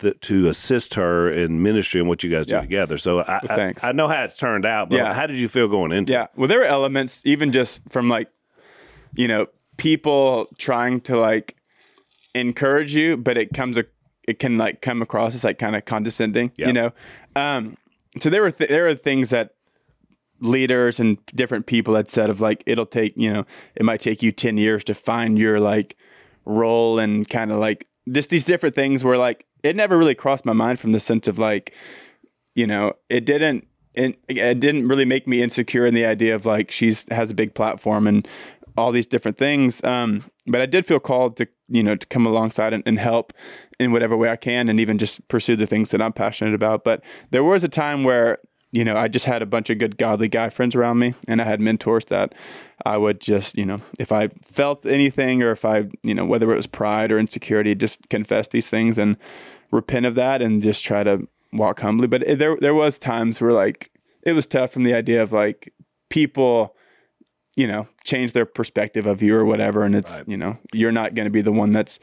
[0.00, 2.60] That, to assist her in ministry and what you guys do Yeah.
[2.62, 2.98] together.
[2.98, 3.84] So I, I, thanks.
[3.84, 5.12] I know how it's turned out, but Yeah.
[5.14, 6.24] how did you feel going into Yeah.
[6.24, 6.30] it?
[6.36, 8.28] Well, there were elements, even just from like,
[9.14, 11.56] you know, people trying to like
[12.34, 13.84] encourage you, but it comes, a,
[14.26, 16.66] it can like come across as like kind of condescending, Yeah.
[16.68, 16.92] you know?
[17.36, 17.76] Um,
[18.18, 19.50] so there were, th- there were things that
[20.40, 24.22] leaders and different people had said of like, it'll take, you know, it might take
[24.22, 25.96] you 10 years to find your like
[26.46, 30.44] role and kind of like just these different things where like, it never really crossed
[30.44, 31.74] my mind from the sense of like,
[32.54, 36.46] you know, it didn't it, it didn't really make me insecure in the idea of
[36.46, 38.26] like she's has a big platform and
[38.76, 39.82] all these different things.
[39.84, 43.32] Um, but I did feel called to you know to come alongside and, and help
[43.78, 46.84] in whatever way I can, and even just pursue the things that I'm passionate about.
[46.84, 48.38] But there was a time where
[48.72, 51.40] you know I just had a bunch of good godly guy friends around me, and
[51.40, 52.34] I had mentors that
[52.84, 56.50] I would just you know if I felt anything or if I you know whether
[56.52, 59.16] it was pride or insecurity, just confess these things and
[59.70, 62.06] repent of that and just try to walk humbly.
[62.06, 63.90] But it, there there was times where like
[64.22, 65.72] it was tough from the idea of like
[66.08, 66.76] people,
[67.56, 71.14] you know, change their perspective of you or whatever, and it's you know you're not
[71.14, 71.98] going to be the one that's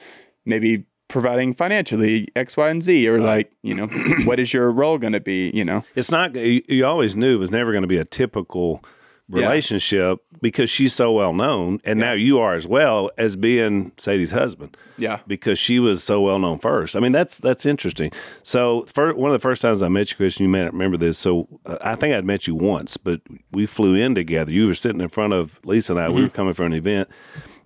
[0.45, 3.87] maybe providing financially X, Y, and Z, or like you know
[4.25, 5.83] what is your role going to be, you know.
[5.95, 6.35] It's not.
[6.35, 8.83] You, you always knew it was never going to be a typical
[9.29, 14.31] relationship because she's so well known, and now you are as well as being Sadie's
[14.31, 14.77] husband.
[14.97, 15.19] Yeah.
[15.27, 16.95] because she was so well known first.
[16.95, 18.11] I mean, that's that's interesting.
[18.43, 20.97] So, for, one of the first times I met you, Christian, you may not remember
[20.97, 21.17] this.
[21.17, 24.51] So, uh, I think I'd met you once, but we flew in together.
[24.51, 26.09] You were sitting in front of Lisa and I.
[26.09, 27.09] We were coming from an event,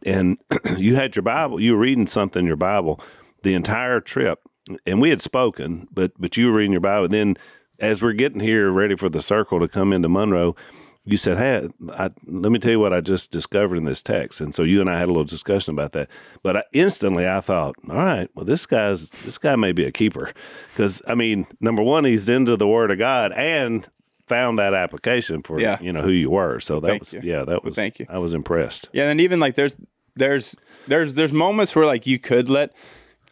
[0.06, 0.38] and
[0.78, 1.60] you had your Bible.
[1.60, 3.00] You were reading something in your Bible
[3.44, 4.40] the entire trip,
[4.86, 7.06] and we had spoken, but but you were reading your Bible.
[7.06, 7.38] And then,
[7.80, 10.56] as we're getting here, ready for the circle to come into Monroe.
[11.04, 14.40] you said, "Hey, I, let me tell you what I just discovered in this text,"
[14.40, 16.10] and so you and I had a little discussion about that.
[16.44, 19.92] But I, instantly, I thought, "All right, well, this guy's this guy may be a
[19.92, 20.30] keeper,"
[20.70, 23.88] because I mean, number one, he's into the Word of God and
[24.28, 25.80] found that application for Yeah.
[25.82, 26.60] you know who you were.
[26.60, 27.22] So that Thank was you.
[27.24, 28.06] yeah, that was thank you.
[28.08, 28.88] I was impressed.
[28.94, 29.76] Yeah, and even like there's
[30.16, 30.56] there's
[30.88, 32.74] there's there's moments where like you could let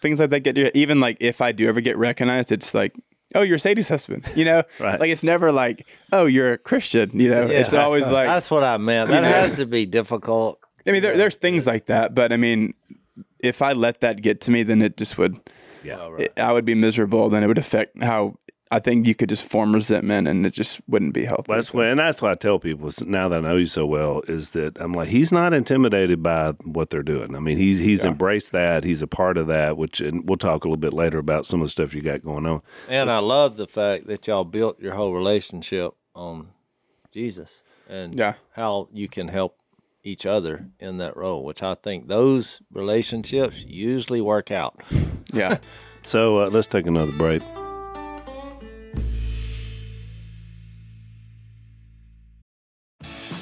[0.02, 0.72] things like that get you.
[0.74, 2.94] Even like if I do ever get recognized, it's like.
[3.36, 4.26] Oh, you're Sadie's husband.
[4.36, 5.00] You know, Right.
[5.00, 7.12] like it's never like, oh, you're a Christian.
[7.14, 7.84] You know, it's Yeah.
[7.84, 9.10] always like, That's what I meant.
[9.12, 9.30] That know?
[9.30, 10.60] has to be difficult.
[10.88, 12.74] I mean, there, there's things like that, but I mean,
[13.40, 15.36] if I let that get to me, then it just would,
[15.84, 17.30] Yeah, oh, it, I would be miserable.
[17.30, 18.34] Then it would affect how
[18.72, 21.46] I think you could just form resentment, and it just wouldn't be healthy.
[21.48, 23.66] Well, that's So- what, and that's what I tell people now that I know you
[23.66, 27.36] so well is that I'm like he's not intimidated by what they're doing.
[27.36, 28.84] I mean, he's he's embraced that.
[28.84, 29.76] He's a part of that.
[29.76, 32.24] Which, and we'll talk a little bit later about some of the stuff you got
[32.24, 32.62] going on.
[32.88, 36.50] And I love the fact that y'all built your whole relationship on
[37.12, 38.34] Jesus and Yeah.
[38.52, 39.58] how you can help
[40.04, 44.80] each other in that role, which I think those relationships usually work out.
[45.34, 45.58] yeah.
[46.02, 47.42] So uh, let's take another break.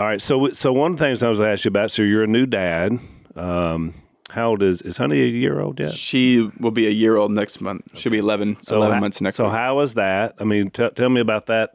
[0.00, 0.20] All right.
[0.20, 1.90] So so one of the things I was asked you about.
[1.90, 2.98] So you're a new dad.
[3.36, 3.92] Um,
[4.30, 5.92] how old is is Honey a year old yet?
[5.92, 7.82] She will be a year old next month.
[7.98, 9.36] She'll be 11, 11 ha- months next month.
[9.36, 9.56] So month.
[9.56, 10.34] how was that?
[10.38, 11.74] I mean, t- tell me about that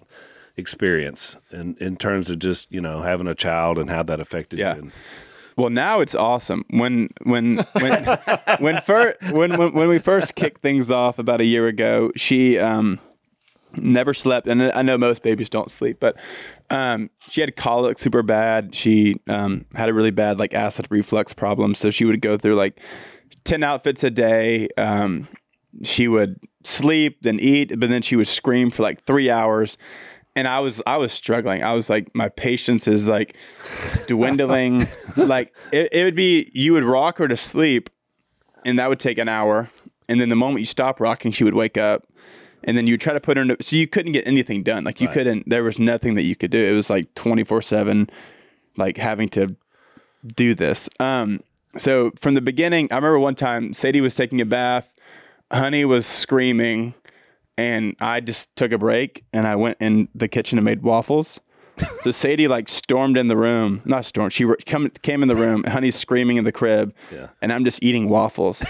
[0.58, 4.58] experience in in terms of just you know having a child and how that affected
[4.58, 4.78] Yeah.
[4.78, 4.92] you.
[5.58, 6.66] Well, now it's awesome.
[6.72, 8.04] When when when
[8.60, 12.58] when first when, when when we first kicked things off about a year ago, she
[12.58, 13.00] um
[13.78, 16.16] never slept, and I know most babies don't sleep, but
[16.69, 18.75] um she had colic super bad.
[18.75, 22.56] She um had a really bad like acid reflux problem, so she would go through
[22.56, 22.80] like
[23.43, 24.67] ten outfits a day.
[24.78, 25.28] Um,
[25.84, 29.78] she would sleep, then eat, but then she would scream for like three hours.
[30.36, 31.63] And I was I was struggling.
[31.63, 33.38] I was like, my patience is like
[34.08, 34.88] dwindling.
[35.17, 37.89] like it, it would be you would rock her to sleep,
[38.65, 39.69] and that would take an hour.
[40.10, 42.06] And then the moment you stop rocking, she would wake up.
[42.65, 43.56] And then you try to put her in.
[43.62, 44.84] So you couldn't get anything done.
[44.84, 45.47] Like you couldn't.
[45.47, 46.63] There was nothing that you could do.
[46.63, 48.10] It was like twenty four seven,
[48.75, 49.56] like having to
[50.25, 50.89] do this.
[50.99, 51.41] Um,
[51.78, 54.97] so from the beginning, I remember one time Sadie was taking a bath,
[55.51, 56.95] Honey was screaming,
[57.58, 61.39] and I just took a break and I went in the kitchen and made waffles.
[62.01, 64.32] so Sadie like stormed in the room, not stormed.
[64.34, 65.63] She re- come, came in the room.
[65.65, 66.93] Honey's screaming in the crib,
[67.41, 68.65] and I'm just eating waffles.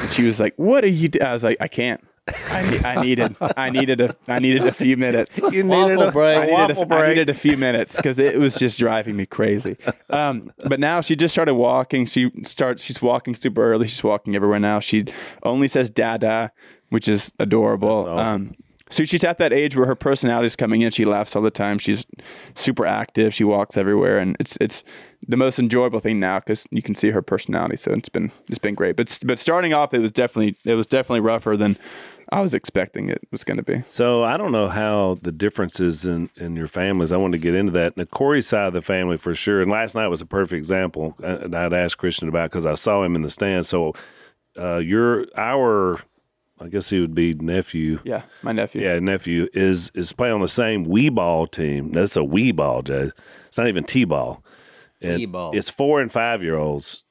[0.00, 1.20] and she was like, "What are you?" Do-?
[1.20, 4.96] I was like, "I can't." I, I needed, I needed a, I needed a few
[4.96, 5.38] minutes.
[5.38, 6.36] You needed Waffle break.
[6.38, 7.08] I needed, waffle a, I break.
[7.10, 9.76] needed a few minutes because it was just driving me crazy.
[10.08, 12.06] Um, but now she just started walking.
[12.06, 12.82] She starts.
[12.82, 13.88] She's walking super early.
[13.88, 14.80] She's walking everywhere now.
[14.80, 15.04] She
[15.42, 16.50] only says "dada,"
[16.88, 18.08] which is adorable.
[18.08, 18.18] awesome.
[18.18, 18.54] Um,
[18.90, 20.90] so she's at that age where her personality is coming in.
[20.92, 21.78] She laughs all the time.
[21.78, 22.06] She's
[22.54, 23.34] super active.
[23.34, 24.84] She walks everywhere, and it's it's
[25.26, 27.76] the most enjoyable thing now because you can see her personality.
[27.76, 28.94] So it's been it's been great.
[28.96, 31.76] But but starting off, it was definitely it was definitely rougher than
[32.34, 33.82] I was expecting it was going to be.
[33.86, 37.12] So I don't know how the differences in, in your families.
[37.12, 37.96] I want to get into that.
[37.96, 39.62] Now, Korie's side of the family for sure.
[39.62, 41.14] And last night was a perfect example.
[41.22, 43.66] uh, And I'd asked Christian about because I saw him in the stand.
[43.66, 43.92] So
[44.58, 46.00] uh, your our,
[46.60, 48.00] I guess he would be nephew.
[48.04, 48.82] Yeah, my nephew.
[48.82, 51.92] Yeah, nephew is is playing on the same wee ball team.
[51.92, 53.10] That's a wee ball, Jay.
[53.46, 54.42] It's not even t ball.
[55.00, 55.52] T-ball.
[55.54, 57.04] It's four and five year olds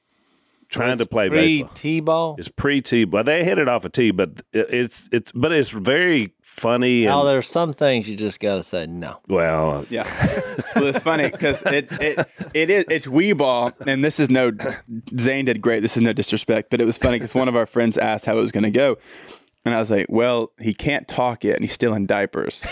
[0.74, 1.74] trying to play Pre baseball.
[1.74, 2.36] T-ball.
[2.38, 4.10] It's pre T, but they hit it off a tee.
[4.10, 8.56] But it's it's but it's very funny and Now there's some things you just got
[8.56, 9.18] to say no.
[9.28, 10.02] well, Yeah.
[10.02, 14.30] Uh, well, it's funny because it, it it is it's wee ball, and this is
[14.30, 14.52] no
[15.18, 15.80] Zane did great.
[15.80, 18.36] This is no disrespect, but it was funny because one of our friends asked how
[18.38, 18.96] it was going to go,
[19.64, 22.66] and I was like, "Well, he can't talk yet, and he's still in diapers."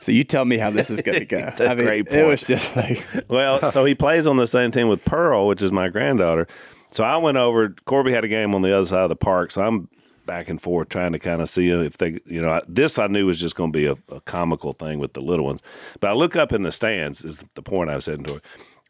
[0.00, 1.38] So you tell me how this is going to go.
[1.38, 4.46] It's a I mean, great It was just like, Well, so he plays on the
[4.46, 6.46] same team with Pearl, which is my granddaughter.
[6.92, 7.68] So I went over.
[7.84, 9.88] Corby had a game on the other side of the park, so I'm
[10.26, 13.06] back and forth trying to kind of see if they, you know, I- this I
[13.06, 15.60] knew was just going to be a, a comical thing with the little ones.
[16.00, 18.42] But I look up in the stands is the point I was heading toward.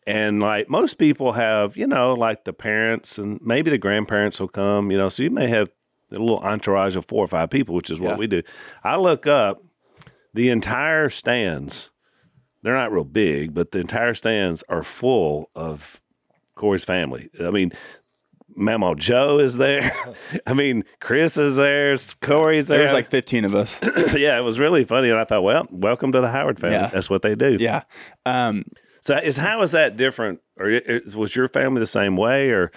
[0.06, 4.48] And like most people have, you know, like the parents and maybe the grandparents will
[4.48, 5.68] come, you know, so you may have
[6.10, 8.16] a little entourage of four or five people, which is what Yeah.
[8.16, 8.42] we do.
[8.82, 9.62] I look up,
[10.34, 11.90] the entire stands
[12.62, 16.00] they're not real big, but the entire stands are full of
[16.58, 17.28] Korie's family.
[17.40, 17.72] I mean,
[18.56, 19.92] Mama Joe is there.
[20.46, 21.94] I mean, Chrys is there.
[21.94, 22.78] Korie's there.
[22.80, 23.80] There's like 15 of us.
[24.16, 26.76] yeah, it was really funny, and I thought, well, welcome to the Howard family.
[26.76, 26.88] Yeah.
[26.88, 27.56] That's what they do.
[27.60, 27.82] yeah.
[28.26, 28.64] Um,
[29.00, 32.72] So is how is that different, or is, was your family the same way, or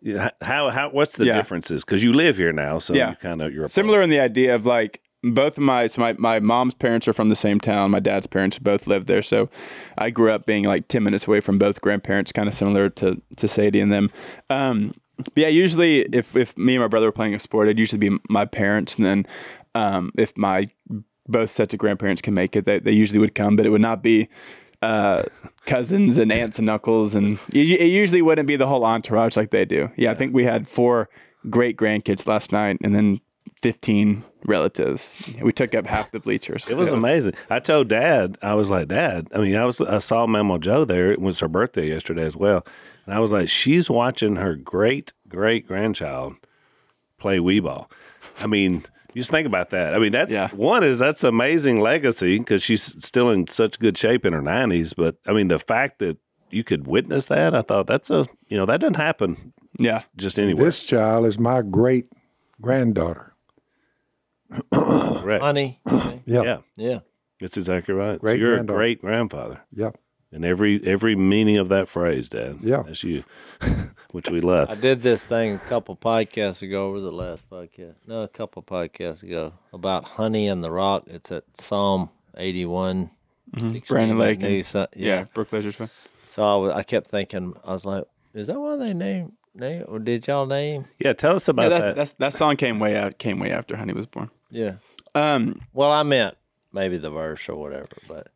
[0.00, 1.36] you know, how how what's the Yeah.
[1.36, 1.84] differences?
[1.84, 3.10] Because you live here now, so Yeah.
[3.10, 6.12] you kind of you're similar in the idea of like both of my so my,
[6.14, 7.90] my mom's parents are from the same town.
[7.90, 9.22] My dad's parents both lived there.
[9.22, 9.48] So
[9.96, 13.20] i grew up being like 10 minutes away from both grandparents kind of similar to
[13.36, 14.10] to sadie and them.
[14.48, 14.94] Um
[15.34, 18.18] yeah usually if if me and my brother were playing a sport it'd usually be
[18.28, 18.96] my parents.
[18.96, 19.26] And then
[19.74, 20.68] um if my
[21.26, 23.56] both sets of grandparents can make it they, they usually would come.
[23.56, 24.28] But it would not be
[24.80, 25.24] uh,
[25.66, 29.50] cousins and aunts and uncles, and it, it usually wouldn't be the whole entourage like
[29.50, 29.90] they do.
[29.96, 31.08] Yeah, I think we had four
[31.50, 33.20] great grandkids last night, and then
[33.56, 35.30] fifteen relatives.
[35.42, 36.68] We took up half the bleachers.
[36.68, 37.34] It was amazing.
[37.50, 39.28] I told Dad, I was like, Dad.
[39.34, 41.12] I mean, I was I saw Mama Joe there.
[41.12, 42.66] It was her birthday yesterday as well,
[43.06, 46.34] and I was like, she's watching her great great grandchild
[47.18, 47.90] play wee ball.
[48.40, 48.82] I mean,
[49.14, 49.94] you just think about that.
[49.94, 50.48] I mean, that's Yeah.
[50.50, 54.94] one is that's amazing legacy because she's still in such good shape in her nineties.
[54.94, 56.18] But I mean, the fact that
[56.50, 60.38] you could witness that, I thought that's a you know that doesn't happen Yeah, just
[60.38, 60.64] anywhere.
[60.64, 62.06] This child is my great
[62.60, 63.27] granddaughter.
[64.72, 65.42] Correct.
[65.42, 65.80] Honey.
[66.26, 66.44] Yep.
[66.44, 66.98] Yeah, Yeah.
[67.40, 68.16] that's exactly right.
[68.16, 69.62] So Great you're a great grandfather.
[69.72, 69.96] Yep.
[70.30, 72.58] And every every meaning of that phrase, Dad.
[72.60, 72.82] Yeah.
[72.82, 73.24] That's you,
[74.12, 74.68] which we love.
[74.68, 76.88] I did this thing a couple podcasts ago.
[76.90, 77.94] Or was it last podcast?
[78.06, 81.04] No, a couple podcasts ago about honey and the rock.
[81.06, 83.08] It's at Psalm eighty-one.
[83.56, 83.72] Mm-hmm.
[83.72, 85.24] 16, Brandon that Lake new and- so- yeah, yeah.
[85.32, 85.88] Brooke Ligertwood's one.
[86.26, 89.84] So I, was, I kept thinking, I was like, is that why they named name
[89.88, 90.84] or did y'all name?
[90.98, 91.80] Yeah, tell us about Yeah, that.
[91.80, 94.28] that, that's, that song came way out came way after Honey was born.
[94.50, 94.74] Yeah.
[95.14, 96.36] Um, Well, I meant
[96.72, 98.28] maybe the verse or whatever, but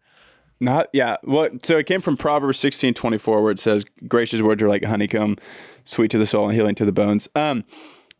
[0.61, 1.17] Not yeah.
[1.23, 4.69] What so it came from Proverbs sixteen twenty four where it says, Gracious words are
[4.69, 5.37] like honeycomb,
[5.85, 7.29] sweet to the soul and healing to the bones.
[7.35, 7.65] Um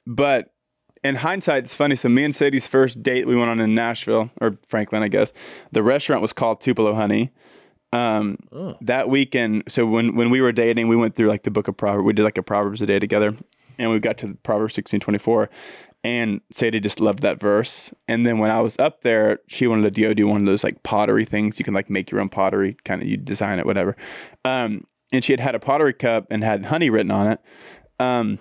[0.07, 0.53] but
[1.05, 1.97] in hindsight, it's funny.
[1.97, 5.33] So me and Sadie's first date we went on in Nashville or Franklin, I guess.
[5.73, 7.31] The restaurant was called Tupelo Honey.
[7.95, 8.39] Um,
[8.81, 11.77] that weekend, so when when we were dating, we went through like the book of
[11.77, 12.07] Proverbs.
[12.07, 13.37] We did like a Proverbs a day together,
[13.79, 15.51] and we got to Proverbs sixteen twenty four,
[16.05, 17.93] and Sadie just loved that verse.
[18.09, 20.83] And then when I was up there, she wanted to do one of those like
[20.83, 21.59] pottery things.
[21.59, 23.97] You can like make your own pottery, kind of you design it, whatever.
[24.45, 27.41] Um, and she had had a pottery cup and had honey written on it.
[28.01, 28.41] Um,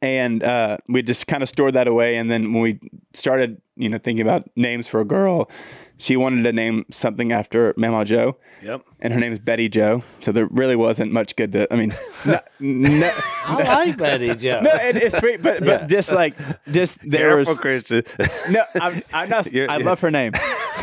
[0.00, 2.16] and uh, we just kind of stored that away.
[2.16, 2.80] And then when we
[3.14, 5.50] started, you know, thinking about names for a girl,
[5.98, 8.36] she wanted to name something after Mama Joe.
[8.62, 8.82] Yep.
[9.00, 10.02] And her name is Betty Joe.
[10.20, 11.72] So there really wasn't much good to.
[11.72, 11.92] I mean,
[12.24, 13.10] no, no,
[13.46, 14.60] I like Betty Joe.
[14.62, 16.36] no it, it's sweet, but but just like
[16.70, 18.02] just there Careful, was Christian.
[18.50, 18.62] no.
[18.80, 19.46] I'm, I'm not.
[19.52, 20.32] You're- I love her name,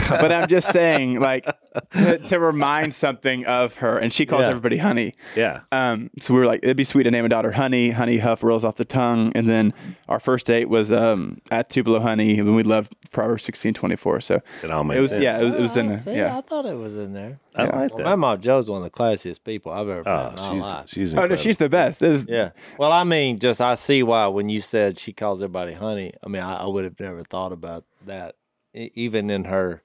[0.22, 1.46] but I'm just saying like
[1.92, 4.50] to, to remind something of her, and she calls Yeah.
[4.50, 5.14] everybody Honey.
[5.36, 5.62] yeah.
[5.72, 7.92] Um, so we were like, it'd be sweet to name a daughter Honey.
[7.92, 9.32] Honey Huff rolls off the tongue.
[9.36, 9.74] And then
[10.08, 14.20] our first date was um, at Tupelo Honey, and we loved Proverbs sixteen twenty four.
[14.22, 15.24] So It all makes it was, sense.
[15.24, 16.04] yeah, it was, it was in there.
[16.16, 16.38] Yeah.
[16.38, 17.40] I thought it was in there.
[17.56, 18.04] I like Well, that.
[18.06, 20.64] my mom Joe's one of the classiest people I've ever met oh, in my she's
[20.64, 20.90] life.
[20.90, 22.00] she's Oh no, she's the best.
[22.00, 22.52] This is, Yeah.
[22.78, 26.14] Well, I mean, just I see why when you said she calls everybody honey.
[26.24, 28.36] I mean, I, I would have never thought about that,
[28.74, 29.82] E- even in her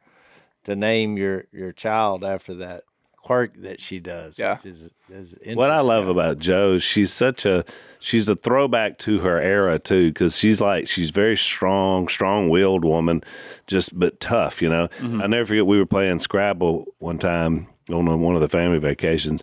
[0.65, 2.85] to name your your child after that
[3.25, 4.39] quirk that she does.
[4.39, 4.57] Yeah.
[4.57, 7.65] Which is, is What I love about Joe, she's such a
[7.99, 13.25] she's a throwback to her era too, because she's like she's very strong, strong-willed woman,
[13.67, 14.61] just but tough.
[14.61, 15.23] You know, mm-hmm.
[15.23, 19.43] I never forget we were playing Scrabble one time on one of the family vacations,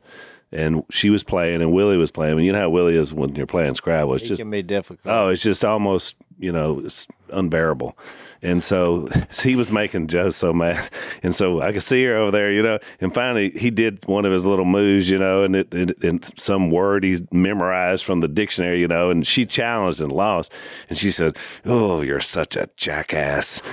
[0.52, 2.38] and she was playing and Willie was playing.
[2.38, 4.14] And you know how Willie is when you're playing Scrabble.
[4.14, 5.12] It's It just can be difficult.
[5.12, 7.98] Oh, it's just almost, you know, it's unbearable.
[8.44, 9.08] And so
[9.44, 10.89] he was making Joe so mad.
[11.24, 14.26] And so I could see her over there, you know, and finally he did one
[14.26, 18.22] of his little moves, you know, and it, it and some word he's memorized from
[18.22, 20.52] the dictionary, you know, and she challenged and lost.
[20.89, 23.62] And she said, Oh, you're such a jackass.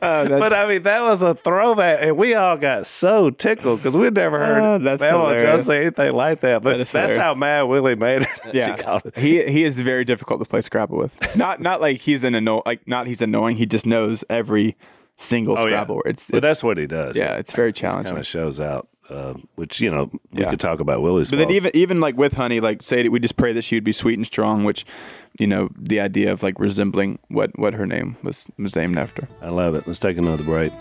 [0.00, 1.98] Oh, but I mean, that was a throwback.
[2.02, 6.12] And we all got so tickled because we'd never heard Oh, that's Joe say anything
[6.14, 6.62] like that.
[6.62, 8.50] But That that's how mad Willie made her.
[8.52, 9.16] Yeah, she called it.
[9.18, 11.36] he he is very difficult to play Scrabble with.
[11.36, 13.56] Not not like he's an anno- like not he's annoying.
[13.56, 14.76] He just knows every
[15.16, 15.96] single Oh, Scrabble.
[15.96, 16.02] word.
[16.06, 17.16] It's, but it's that's what he does.
[17.16, 18.04] yeah, it's very challenging.
[18.10, 20.50] kind of shows out, uh, which you know we Yeah.
[20.50, 21.30] could talk about Willie's.
[21.30, 23.84] But then even even like with honey, like say we just pray that she would
[23.84, 24.84] be sweet and strong, which
[25.38, 29.28] you know the idea of like resembling what what her name was was named after.
[29.42, 29.86] I love it.
[29.86, 30.72] Let's take another break.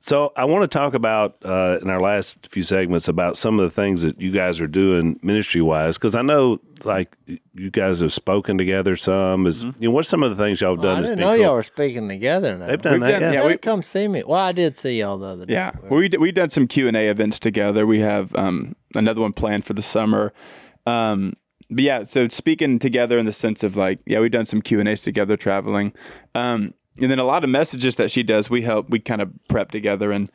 [0.00, 3.64] So I want to talk about uh, in our last few segments about some of
[3.64, 7.16] the things that you guys are doing ministry wise, because I know like
[7.54, 9.44] you guys have spoken together some.
[9.46, 10.98] Is you know what's some of the things y'all have Well, done?
[10.98, 11.42] I that's didn't know cool?
[11.44, 12.68] y'all were speaking together now.
[12.68, 13.18] They've done We've that.
[13.18, 13.42] done- yeah.
[13.42, 14.22] yeah, we- come see me.
[14.24, 15.54] Well, I did see y'all the other day.
[15.54, 17.84] Yeah, we d- we done some Q and A events together.
[17.84, 20.32] We have um, another one planned for the summer.
[20.86, 21.34] Um,
[21.70, 24.78] but yeah, so speaking together in the sense of like, yeah, we've done some Q
[24.78, 25.92] and A's together, traveling,
[26.36, 29.32] um, and then a lot of messages that she does, we help, we kind of
[29.48, 30.30] prep together and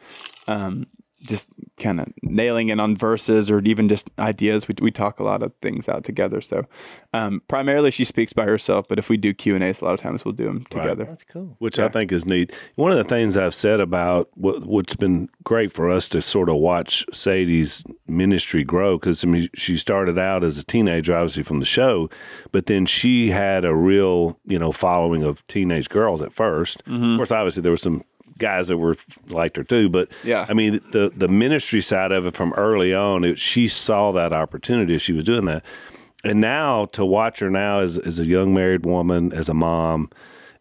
[0.48, 0.88] um,
[1.24, 1.48] just
[1.80, 4.68] kind of nailing in on verses or even just ideas.
[4.68, 6.42] We we talk a lot of things out together.
[6.42, 6.66] So
[7.14, 9.94] um, primarily she speaks by herself, but if we do Q and A's, a lot
[9.94, 11.06] of times we'll do them together.
[11.06, 11.56] That's cool.
[11.60, 12.54] which I think is neat.
[12.76, 16.50] One of the things I've said about what, what's been great for us to sort
[16.50, 21.44] of watch Sadie's ministry grow because I mean she started out as a teenager, obviously
[21.44, 22.10] from the show,
[22.52, 27.18] but then she had a real you know following of teenage girls at 1st Of
[27.18, 28.02] course, obviously there were some
[28.38, 28.96] guys that were
[29.30, 30.46] liked her too, but Yeah.
[30.48, 34.34] I mean the the ministry side of it from early on, it, she saw that
[34.34, 35.66] opportunity as she was doing that.
[36.24, 40.10] And now to watch her now as, as a young married woman, as a mom,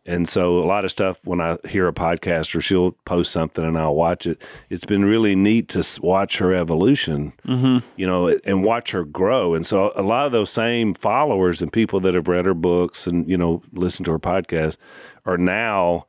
[0.04, 3.64] and so a lot of stuff when I hear a podcast or she'll post something
[3.64, 4.42] and I'll watch it.
[4.68, 7.86] It's been really neat to watch her evolution, mm-hmm.
[7.96, 9.54] you know, and watch her grow.
[9.54, 13.06] And so a lot of those same followers and people that have read her books
[13.06, 14.76] and you know listened to her podcast
[15.24, 16.06] are now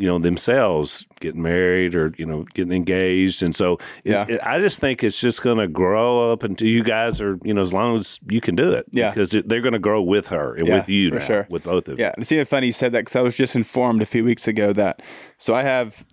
[0.00, 4.24] you know themselves getting married or you know getting engaged and so Yeah.
[4.28, 7.52] it, i just think it's just going to grow up until you guys are you
[7.52, 9.10] know as long as you can do it Yeah.
[9.10, 11.46] because it- they're going to grow with her and Yeah, with you for now, sure.
[11.50, 13.54] with both of you Yeah, it's even funny you said that because I was just
[13.54, 15.02] informed a few weeks ago that
[15.36, 16.06] so I have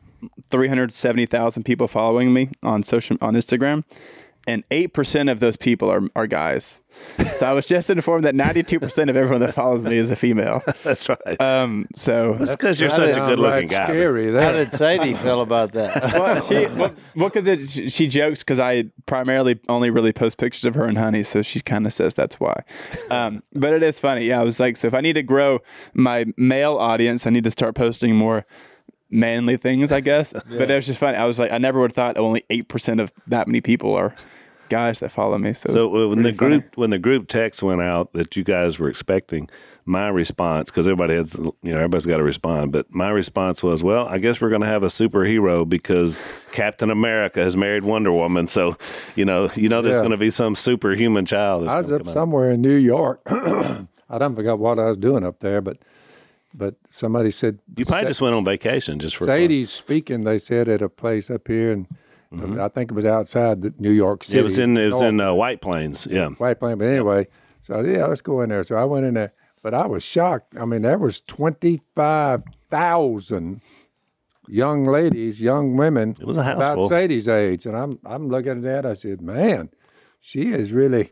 [0.52, 3.84] three hundred seventy thousand people following me on social on Instagram,
[4.48, 6.82] and eight percent of those people are are guys.
[7.36, 10.10] So I was just informed that ninety two percent of everyone that follows me is
[10.10, 10.64] a female.
[10.84, 14.52] that's right Um, so that's because you're such a good looking right guy Scary How
[14.54, 16.02] did Sadie feel about that?
[16.14, 20.38] well, she well, well, because it, she, she jokes because I primarily only really post
[20.38, 22.64] pictures of her and Honey, so she kind of says that's why.
[23.12, 24.26] Um, but it is funny.
[24.26, 25.60] Yeah, I was like, so if I need to grow
[25.94, 28.46] my male audience, I need to start posting more
[29.10, 30.34] manly things, I guess.
[30.50, 31.18] But it was just funny.
[31.18, 33.94] I was like, I never would have thought only eight percent of that many people
[33.94, 34.16] are
[34.70, 35.54] guys that follow me.
[35.54, 36.60] So, So uh, when the pretty funny.
[36.60, 39.50] group when the group text went out that you guys were expecting,
[39.86, 43.84] my response because everybody has you know everybody's got to respond, but my response was,
[43.84, 48.12] well, I guess we're going to have a superhero because Captain America has married Wonder
[48.12, 48.76] Woman, so
[49.16, 50.00] you know you know there's Yeah.
[50.02, 51.64] going to be some superhuman child.
[51.64, 52.14] That's I was up come out.
[52.14, 53.22] somewhere in New York.
[53.28, 55.78] I don't forgot what I was doing up there, but
[56.54, 59.36] but somebody said You probably just went on vacation just for fun.
[59.38, 60.24] Sadie's speaking.
[60.24, 61.86] They said at a place up here, and
[62.32, 64.38] I think it was outside the New York City.
[64.38, 64.40] Mm-hmm.
[64.40, 66.30] It was in it was in uh, White Plains, yeah.
[66.30, 66.80] White Plains.
[66.80, 67.28] But anyway,
[67.62, 68.64] so yeah, let's go in there.
[68.64, 70.56] So I went in there, but I was shocked.
[70.60, 73.62] I mean, there was twenty five thousand
[74.48, 76.16] young ladies, young women.
[76.20, 76.90] It was a house about full.
[76.90, 78.86] Sadie's age, and I'm I'm looking at that.
[78.86, 79.70] I said, man,
[80.20, 81.12] she is really,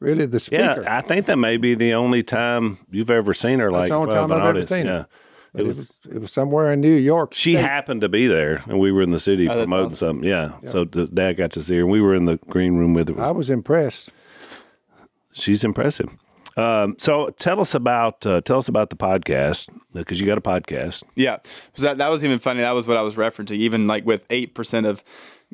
[0.00, 0.82] really the speaker.
[0.82, 3.96] Yeah, I think that may be the only time you've ever seen her like the
[3.96, 4.92] only time I've ever seen her.
[4.92, 5.04] yeah.
[5.04, 5.10] But
[5.54, 7.32] It was it was somewhere in New York.
[7.34, 7.62] She State.
[7.62, 10.08] happened to be there, and we were in the city that's promoting awesome.
[10.08, 10.28] something.
[10.28, 10.52] Yeah.
[10.64, 13.14] So the dad got to see her, and we were in the green room with
[13.14, 13.22] her.
[13.22, 14.12] I was impressed.
[15.32, 16.16] She's impressive.
[16.56, 20.40] Um, so tell us about uh, tell us about the podcast because you got a
[20.40, 21.02] podcast.
[21.14, 21.38] Yeah.
[21.74, 22.60] So that, that was even funny.
[22.60, 23.56] That was what I was referencing.
[23.56, 25.02] Even like with 8% of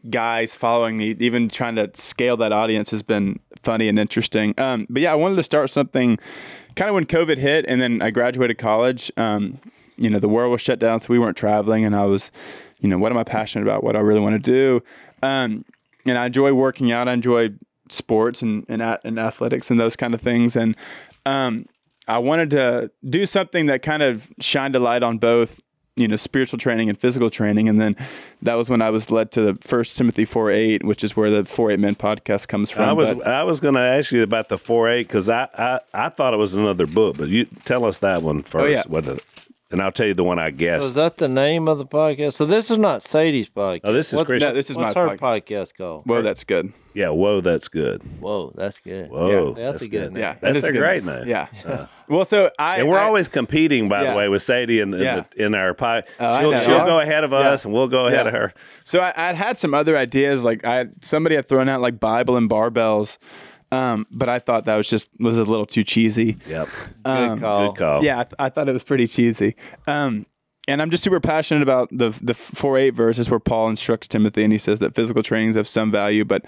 [0.08, 4.54] guys following me, even trying to scale that audience has been funny and interesting.
[4.58, 6.18] Um, but yeah, I wanted to start something
[6.76, 9.10] kind of when COVID hit and then I graduated college.
[9.16, 9.58] Um,
[10.00, 11.84] you know, the world was shut down, so we weren't traveling.
[11.84, 12.32] And I was,
[12.80, 13.84] you know, what am I passionate about?
[13.84, 14.82] What I really want to do?
[15.22, 15.64] Um,
[16.06, 17.06] and I enjoy working out.
[17.06, 17.50] I enjoy
[17.90, 20.56] sports and, and, at- and athletics and those kind of things.
[20.56, 20.76] And,
[21.26, 21.66] um,
[22.08, 25.60] I wanted to do something that kind of shined a light on both,
[25.96, 27.68] you know, spiritual training and physical training.
[27.68, 27.94] And then
[28.42, 31.30] that was when I was led to the First Timothy four eight, which is where
[31.30, 32.84] the four eight men podcast comes from.
[32.84, 35.48] I was But- I was going to ask you about the four eight because I,
[35.54, 38.64] I I thought it was another book, but you tell us that one first.
[38.64, 38.82] Oh, yeah.
[38.88, 39.22] What the,
[39.70, 42.32] and I'll tell you the one I So is that the name of the podcast?
[42.34, 43.80] So this is not Sadie's podcast.
[43.84, 44.48] Oh, this is What- Christian.
[44.50, 45.44] no, this is What's my her podcast.
[45.44, 46.02] podcast called?
[46.06, 46.72] Whoa, that's good.
[46.92, 47.10] yeah.
[47.10, 48.02] Whoa, that's good.
[48.20, 49.08] Whoa, that's good.
[49.10, 50.12] Whoa, Yeah, that's, a good.
[50.12, 50.20] name.
[50.22, 51.22] Yeah, That's a great name.
[51.26, 51.46] Yeah.
[51.64, 54.10] Uh, well, so I And we're I- always competing, by Yeah.
[54.12, 55.22] the way, with Sadie in, the, in, Yeah.
[55.36, 56.02] the, in our pie.
[56.18, 57.38] Oh, she'll she'll go ahead of Yeah.
[57.38, 58.32] us, and we'll go ahead Yeah.
[58.32, 58.52] of her.
[58.84, 62.36] So I, I'd had some other ideas, like I somebody had thrown out like Bible
[62.36, 63.18] and barbells,
[63.72, 66.36] um, but I thought that was just was a little too cheesy.
[66.48, 66.68] Yep.
[67.04, 67.72] Um, Good call.
[67.72, 68.04] Good call.
[68.04, 69.54] Yeah, I, th- I thought it was pretty cheesy.
[69.86, 70.26] Um,
[70.68, 74.44] and I'm just super passionate about the the four eight verses where Paul instructs Timothy,
[74.44, 76.44] and he says that physical trainings have some value, but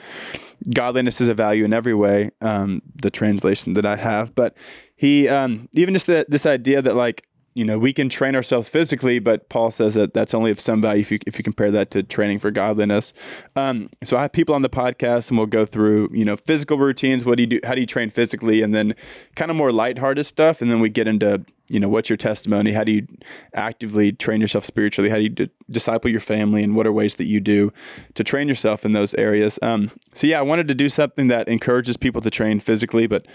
[0.73, 2.31] godliness is a value in every way.
[2.41, 4.57] Um, the translation that I have, but
[4.95, 8.69] he um, even just the, this idea that like you know we can train ourselves
[8.69, 11.71] physically, but Paul says that that's only of some value if you if you compare
[11.71, 13.13] that to training for godliness.
[13.57, 16.79] Um, so I have people on the podcast, and we'll go through you know physical
[16.79, 17.25] routines.
[17.25, 17.61] What do you do?
[17.65, 18.63] How do you train physically?
[18.63, 18.95] And then
[19.37, 22.73] kind of more lighthearted stuff, and then we get into you know what's your testimony?
[22.73, 23.07] How do you
[23.55, 25.09] actively train yourself spiritually?
[25.09, 26.63] How do you d- disciple your family?
[26.63, 27.73] And what are ways that you do
[28.15, 29.59] to train yourself in those areas?
[29.63, 33.27] Um, so yeah i wanted to do something that encourages people to train physically but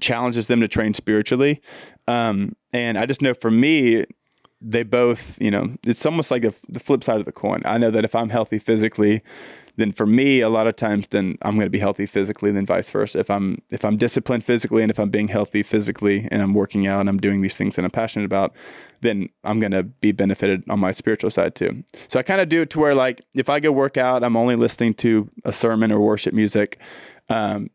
[0.00, 1.60] challenges them to train spiritually.
[2.08, 4.04] Um, and i just know for me
[4.60, 7.62] they both you know it's almost like a, the flip side of the coin.
[7.64, 9.22] I know that if i'm healthy physically
[9.76, 12.66] then for me a lot of times then i'm going to be healthy physically then
[12.66, 13.18] vice versa.
[13.18, 16.86] If i'm if i'm disciplined physically and if i'm being healthy physically and i'm working
[16.86, 18.54] out and i'm doing these things that i'm passionate about
[19.00, 21.84] then i'm going to be benefited on my spiritual side too.
[22.08, 24.36] So i kind of do it to where like if i go work out i'm
[24.36, 26.78] only listening to a sermon or worship music
[27.28, 27.70] um,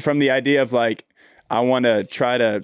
[0.00, 1.04] from the idea of like
[1.50, 2.62] i want to try to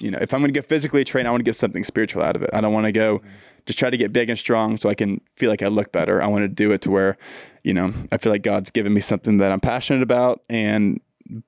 [0.00, 2.22] you know if i'm going to get physically trained i want to get something spiritual
[2.22, 2.50] out of it.
[2.52, 3.22] I don't want to go
[3.68, 6.22] just try to get big and strong so I can feel like I look better.
[6.22, 7.18] I want to do it to where,
[7.62, 10.40] you know, I feel like God's given me something that I'm passionate about.
[10.48, 11.00] And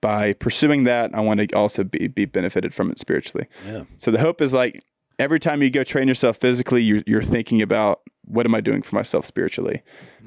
[0.02, 3.46] by pursuing that, I want to also be, be benefited from it spiritually.
[3.66, 3.84] Yeah.
[3.96, 4.82] So the hope is like
[5.18, 8.82] every time you go train yourself physically, you're, you're thinking about what am I doing
[8.82, 9.80] for myself spiritually?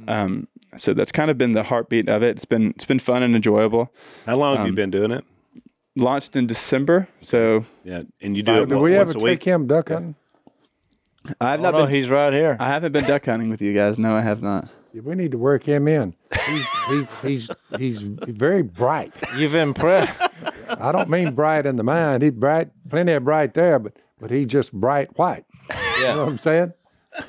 [0.08, 0.48] Um,
[0.80, 2.30] so that's kind of been the heartbeat of it.
[2.38, 3.94] It's been, it's been fun and enjoyable.
[4.26, 5.24] How long have you Um, been doing it?
[5.96, 7.08] Launched in December.
[7.22, 9.42] So Yeah, and you do it Did what, we once ever a week.
[9.42, 10.16] take him duck hunting?
[11.40, 12.58] I've Oh, not no, been, he's right here.
[12.60, 13.98] I haven't been duck hunting with you guys.
[13.98, 14.70] No, I have not.
[14.94, 16.16] We need to work him in.
[16.46, 19.14] He's he's he's, he's very bright.
[19.38, 20.22] You've impressed.
[20.70, 22.22] I don't mean bright in the mind.
[22.22, 25.46] He's bright, plenty of bright there, but but he's just bright white.
[26.00, 26.74] You know what I'm saying?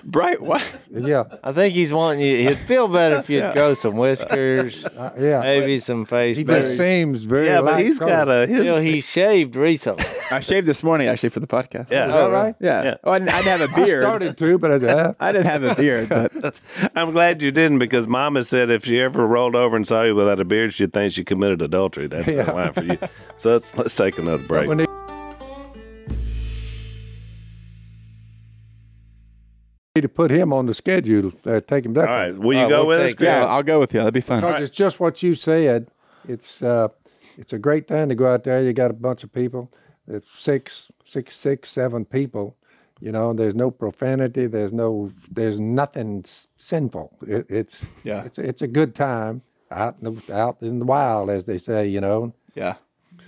[0.02, 0.64] Bright what?
[0.90, 2.48] Yeah, I think he's wanting you.
[2.48, 5.40] He'd feel better if you'd grow some whiskers, uh, yeah.
[5.40, 6.36] maybe some face.
[6.36, 6.62] He beard.
[6.62, 7.46] just seems very.
[7.46, 8.66] Yeah, but light he's got a his.
[8.66, 10.04] Still, he shaved recently.
[10.30, 11.90] I shaved this morning actually for the podcast.
[11.90, 12.06] Yeah.
[12.06, 12.54] Is that right?
[12.60, 12.82] Yeah.
[12.84, 12.94] Yeah.
[13.04, 14.02] Oh, I, didn't, I didn't have a beard.
[14.02, 16.54] I started to, but I said, uh, I didn't have a beard, but
[16.96, 20.14] I'm glad you didn't because Mama said if she ever rolled over and saw you
[20.14, 22.06] without a beard, she'd think she committed adultery.
[22.06, 22.44] That's Yeah.
[22.44, 22.98] the line for you.
[23.36, 24.88] So let's let's take another break.
[30.02, 31.32] To put him on the schedule.
[31.46, 32.34] Uh, take him duck All hunting.
[32.40, 33.26] right, will you All right, go we'll with us, Chris?
[33.28, 34.00] yeah, I'll go with you.
[34.00, 34.40] That'd be fun.
[34.40, 35.86] Because it's just what you said.
[36.28, 36.88] It's uh,
[37.38, 38.60] it's a great thing to go out there.
[38.62, 39.70] You got a bunch of people.
[40.08, 42.56] There's six, six, six, seven people.
[43.00, 44.46] You know, there's no profanity.
[44.46, 46.24] There's no, there's nothing
[46.56, 47.16] sinful.
[47.26, 48.24] It, it's Yeah.
[48.24, 51.86] it's it's a good time out in the, out in the wild, as they say.
[51.86, 52.74] You know, Yeah.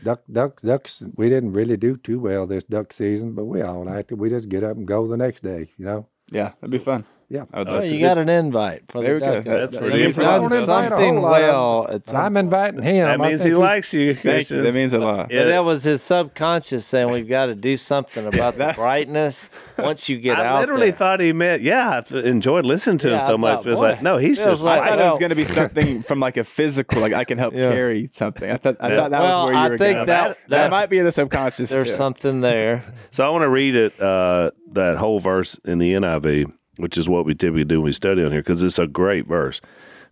[0.02, 1.04] duck ducks ducks.
[1.14, 4.18] We didn't really do too well this duck season, but we all liked it.
[4.18, 5.68] We just get up and go the next day.
[5.78, 6.06] You know.
[6.30, 6.52] Yeah.
[6.60, 7.04] That'd be fun.
[7.28, 7.44] Yeah.
[7.52, 9.34] I would Oh, love to you do- got an invite for There the we go.
[9.34, 9.44] duck.
[9.46, 9.84] That's hunt.
[9.90, 11.86] pretty He's done Don't invite a whole something well.
[11.90, 13.06] At some I'm inviting him.
[13.08, 14.14] That I means think he he's- likes you.
[14.14, 14.62] Thank you.
[14.62, 15.32] That means a lot.
[15.32, 15.42] Yeah.
[15.42, 20.08] But that was his subconscious saying we've got to do something about the brightness once
[20.08, 20.46] you get out.
[20.46, 20.96] I literally there.
[20.98, 23.56] thought he meant, yeah, I f- enjoyed listening to Yeah, him I so much.
[23.56, 25.18] thought, It was boy, like, no, he's feels just like- I thought it was know.
[25.18, 27.72] going to be something from like a physical, like I can help Yeah.
[27.72, 28.48] carry something.
[28.48, 28.96] I thought, I Yeah.
[29.00, 30.06] thought that Well, was where you I were think going.
[30.06, 31.70] that- I think that, that- might be in the subconscious.
[31.70, 31.94] There's yeah.
[31.94, 32.84] something there.
[33.10, 37.08] So I want to read it, uh, that whole verse in the NIV, which is
[37.08, 39.60] what we typically do when we study on here, because it's a great verse.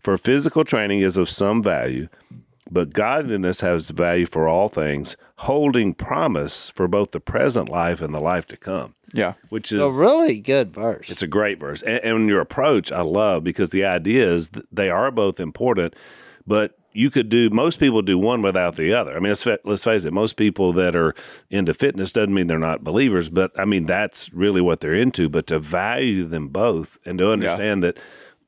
[0.00, 2.08] For physical training is of some value,
[2.70, 8.14] but godliness has value for all things, holding promise for both the present life and
[8.14, 8.94] the life to come.
[9.12, 9.34] Yeah.
[9.48, 11.08] Which is A really good verse.
[11.08, 14.66] It's a great verse, and, and your approach I love because the idea is that
[14.72, 15.94] they are both important,
[16.46, 19.16] but you could do most people do one without the other.
[19.16, 21.14] I mean, let's, let's face it, most people that are
[21.50, 25.28] into fitness doesn't mean they're not believers, but I mean that's really what they're into.
[25.28, 27.98] But to value them both and to understand that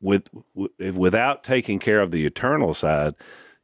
[0.00, 3.14] with w- without taking care of the eternal side,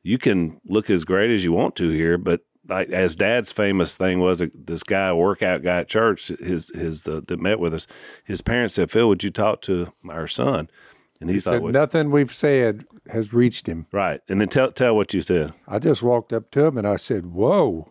[0.03, 3.97] you can look as great as you want to here, but like as Dad's famous
[3.97, 7.75] thing was, uh, this guy, workout guy at church, his his uh, that met with
[7.75, 7.87] us,
[8.25, 10.69] his parents said, "Phil, would you talk to our son?"
[11.23, 13.87] And he, He thought, said, well, nothing we've said has reached him.
[13.93, 15.53] "Right." And then tell tell what you said.
[15.67, 17.89] I just walked up to him and I said, "Whoa!"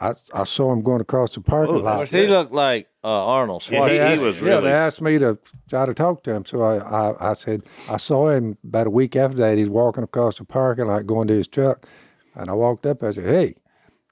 [0.00, 2.08] I, I saw him going across the parking Whoa, Of lot.
[2.10, 3.90] he looked like uh, Arnold Yeah, Schwarzenegger.
[3.92, 5.38] he- They asked- was yeah, really- they asked me to
[5.70, 6.44] try to talk to him.
[6.44, 9.56] So I, I, I said, I saw him about a week after that.
[9.56, 11.86] He's walking across the parking lot going to his truck.
[12.34, 13.04] And I walked up.
[13.04, 13.54] I said, Hey,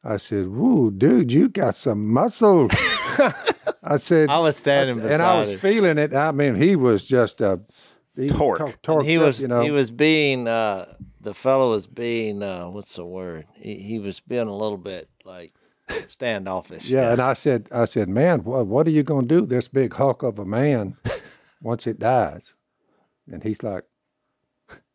[0.04, 2.68] I said, Woo, dude, you got some muscle.
[3.84, 5.58] I said, I was standing I said- and I was him.
[5.58, 6.14] feeling it.
[6.14, 7.60] I mean, he was just a
[8.16, 8.58] he Torque.
[8.58, 9.62] tor- torqued he was you know.
[9.62, 13.46] he was being uh, the fellow was being uh, what's the word?
[13.54, 15.52] He, he was being a little bit like
[16.08, 16.88] standoffish.
[16.88, 19.68] Yeah, and I said, I said, man, what, what are you going to do, this
[19.68, 20.96] big hulk of a man,
[21.62, 22.54] once it dies?
[23.30, 23.84] And he's like,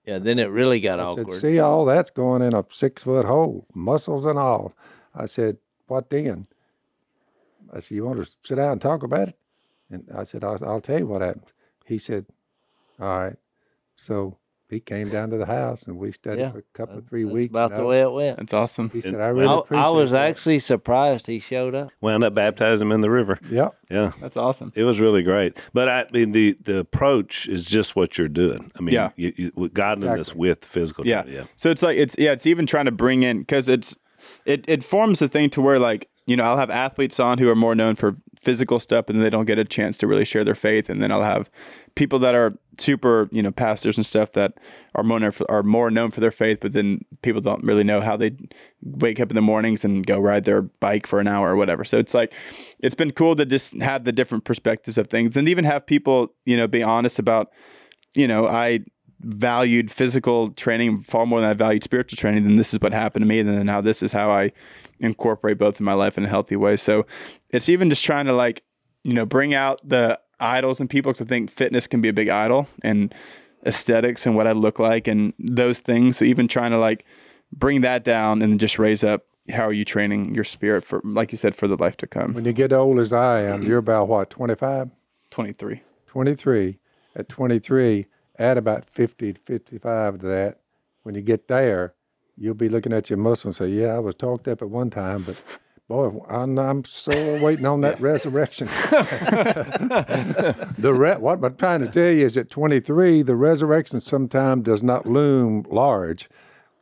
[0.05, 0.20] yeah.
[0.20, 1.32] Then it really got I awkward.
[1.32, 4.74] said, see, all that's going in a six foot hole, muscles and all.
[5.13, 5.57] I said,
[5.88, 6.47] what then?
[7.74, 9.38] I said, you want to sit down and talk about it?
[9.89, 11.51] And I said, I'll, I'll tell you what happened.
[11.86, 12.26] He said,
[13.00, 13.36] all right.
[13.95, 14.38] So
[14.70, 17.24] he came down to the house and we studied Yeah, for a couple of three
[17.24, 17.50] That's weeks.
[17.52, 17.88] about you the know.
[17.88, 18.38] way it went.
[18.38, 18.89] That's awesome.
[18.89, 21.89] He said, I really I, appreciate I was that." actually surprised he showed up.
[22.02, 23.39] Wound up baptizing him in the river.
[23.50, 24.12] Yeah, Yeah.
[24.20, 24.74] That's awesome.
[24.76, 28.72] It was really great, but I mean the the approach is just what you're doing.
[28.76, 29.12] I mean, Yeah.
[29.16, 31.08] you, you, with godliness with physical.
[31.08, 31.22] Yeah.
[31.22, 31.48] training, yeah.
[31.56, 33.98] So it's like it's yeah, it's even trying to bring in because it's
[34.45, 37.50] it it forms a thing to where like you know I'll have athletes on who
[37.50, 40.44] are more known for physical stuff and they don't get a chance to really share
[40.44, 41.50] their faith, and then I'll have
[41.96, 44.54] people that are super you know pastors and stuff that
[44.94, 48.16] are more are more known for their faith, but then people don't really know how
[48.16, 48.32] they
[48.82, 51.84] wake up in the mornings and go ride their bike for an hour or whatever.
[51.84, 52.34] So it's like
[52.80, 56.34] it's been cool to just have the different perspectives of things and even have people
[56.46, 57.52] you know be honest about
[58.18, 58.80] you know, I
[59.20, 62.44] valued physical training far more than I valued spiritual training.
[62.44, 63.40] Then this is what happened to me.
[63.40, 64.52] And then now this is how I
[65.00, 66.78] incorporate both in my life in a healthy way.
[66.78, 67.06] So
[67.50, 68.64] it's even just trying to like,
[69.04, 72.14] you know, bring out the idols and people because I think fitness can be a
[72.14, 73.14] big idol and
[73.66, 76.18] aesthetics and what I look like and those things.
[76.18, 77.06] So even trying to like
[77.52, 81.02] bring that down and then just raise up how are you training your spirit for,
[81.04, 82.34] like you said, for the life to come.
[82.34, 84.91] When you get old as I am, you're about what, 25?
[85.30, 85.82] 23.
[86.08, 86.80] 23.
[87.16, 88.06] At 23,
[88.38, 90.60] add about 50 to 55 to that.
[91.04, 91.93] When you get there,
[92.38, 94.90] you'll be looking at your muscle and say, Yeah, I was talked up at one
[94.90, 95.42] time, but
[95.88, 98.68] boy, I'm, I'm so waiting on that resurrection.
[100.78, 104.84] the re- What I'm trying to tell you is at 23, the resurrection sometimes does
[104.84, 106.30] not loom large,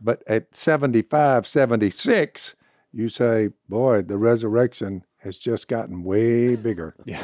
[0.02, 2.56] but at 75, 76,
[2.92, 6.96] you say, Boy, the resurrection has just gotten way bigger.
[7.06, 7.24] Yeah.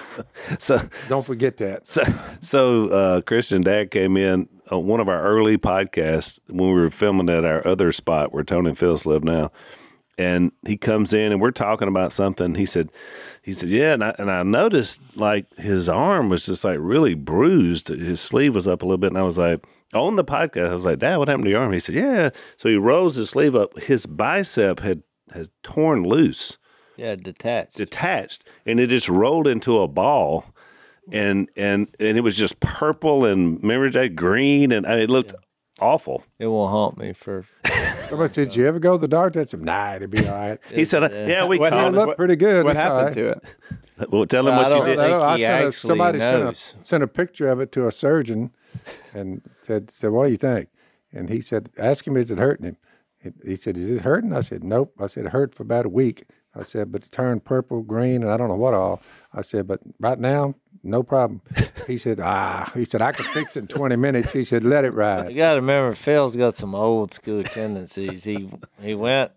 [0.59, 1.87] So Don't forget that.
[1.87, 2.03] So,
[2.39, 6.89] so uh, Christian Dad came in on one of our early podcasts when we were
[6.89, 9.51] filming at our other spot where Tony and Phyllis live now.
[10.17, 12.55] And he comes in and we're talking about something.
[12.55, 12.89] He said,
[13.41, 13.93] he said, yeah.
[13.93, 17.89] And I, and I noticed like his arm was just like really bruised.
[17.89, 19.11] His sleeve was up a little bit.
[19.11, 21.61] And I was like, on the podcast, I was like, Dad, what happened to your
[21.61, 21.73] arm?
[21.73, 22.29] He said, yeah.
[22.55, 23.77] So he rolls his sleeve up.
[23.79, 26.57] His bicep had, has torn loose
[27.01, 27.77] Yeah, detached.
[27.77, 30.45] detached and it just rolled into a ball
[31.11, 35.09] and and and it was just purple and remember that green and I mean, it
[35.09, 35.33] looked
[35.79, 37.45] awful it won't haunt me for.
[38.11, 39.39] But did you ever go to the doctor?
[39.39, 40.59] I said, nah, it'll be all right.
[40.71, 42.65] he said yeah we What called it looked pretty good.
[42.65, 43.13] What It's happened right.
[43.15, 44.11] to it?
[44.11, 46.19] well, tell him I what you don't did think I he sent a, actually somebody
[46.19, 46.75] sent knows.
[46.81, 48.51] a, sent a picture of it to a surgeon
[49.13, 50.69] and said, said, what do you think?
[51.13, 52.77] And he said, ask him, is it hurting him?
[53.23, 54.33] He- He said, is it hurting?
[54.33, 54.93] I said, nope.
[54.99, 56.25] I said, it hurt for about a week.
[56.55, 59.01] I said, but it turned purple, green, and I don't know what all.
[59.33, 61.41] I said, but right now, no problem.
[61.87, 64.33] He said, ah, he said, I could fix it in 20 minutes.
[64.33, 65.29] He said, let it ride.
[65.29, 68.23] You got to remember, Phil's got some old school tendencies.
[68.23, 68.49] He
[68.81, 69.31] he went.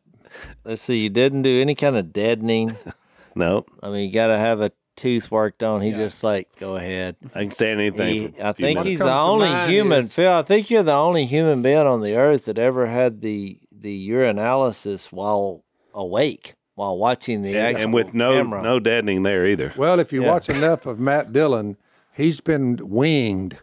[0.65, 1.01] Let's see.
[1.01, 2.77] You didn't do any kind of deadening.
[3.37, 5.81] no I mean, you got to have a tooth worked on.
[5.81, 7.17] He just like go ahead.
[7.35, 10.01] I can stand anything He, for a I think he's the only human.
[10.01, 13.21] is- Phil, I think you're the only human being on the earth that ever had
[13.21, 18.63] the the urinalysis while awake, while watching the and, and with no camera.
[18.63, 20.33] no deadening there either Well, if you Yeah.
[20.33, 21.77] watch enough of Matt Dillon,
[22.13, 23.59] he's been winged.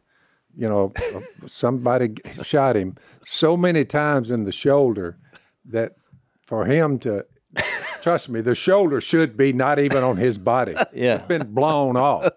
[0.56, 0.94] You know,
[1.48, 2.96] somebody shot him
[3.26, 5.18] so many times in the shoulder
[5.66, 5.94] that
[6.46, 7.26] for him to
[8.02, 10.76] trust me, the shoulder should be not even on his body.
[10.94, 11.16] Yeah.
[11.16, 12.30] it's been blown off.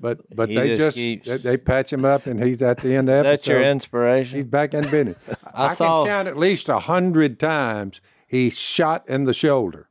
[0.00, 2.78] But but He they just just, keeps- they, they patch him up, and he's at
[2.78, 4.36] the end of the That's your inspiration.
[4.36, 5.16] He's back in business.
[5.54, 9.88] I, saw- can count at least a hundred times he's shot in the shoulder.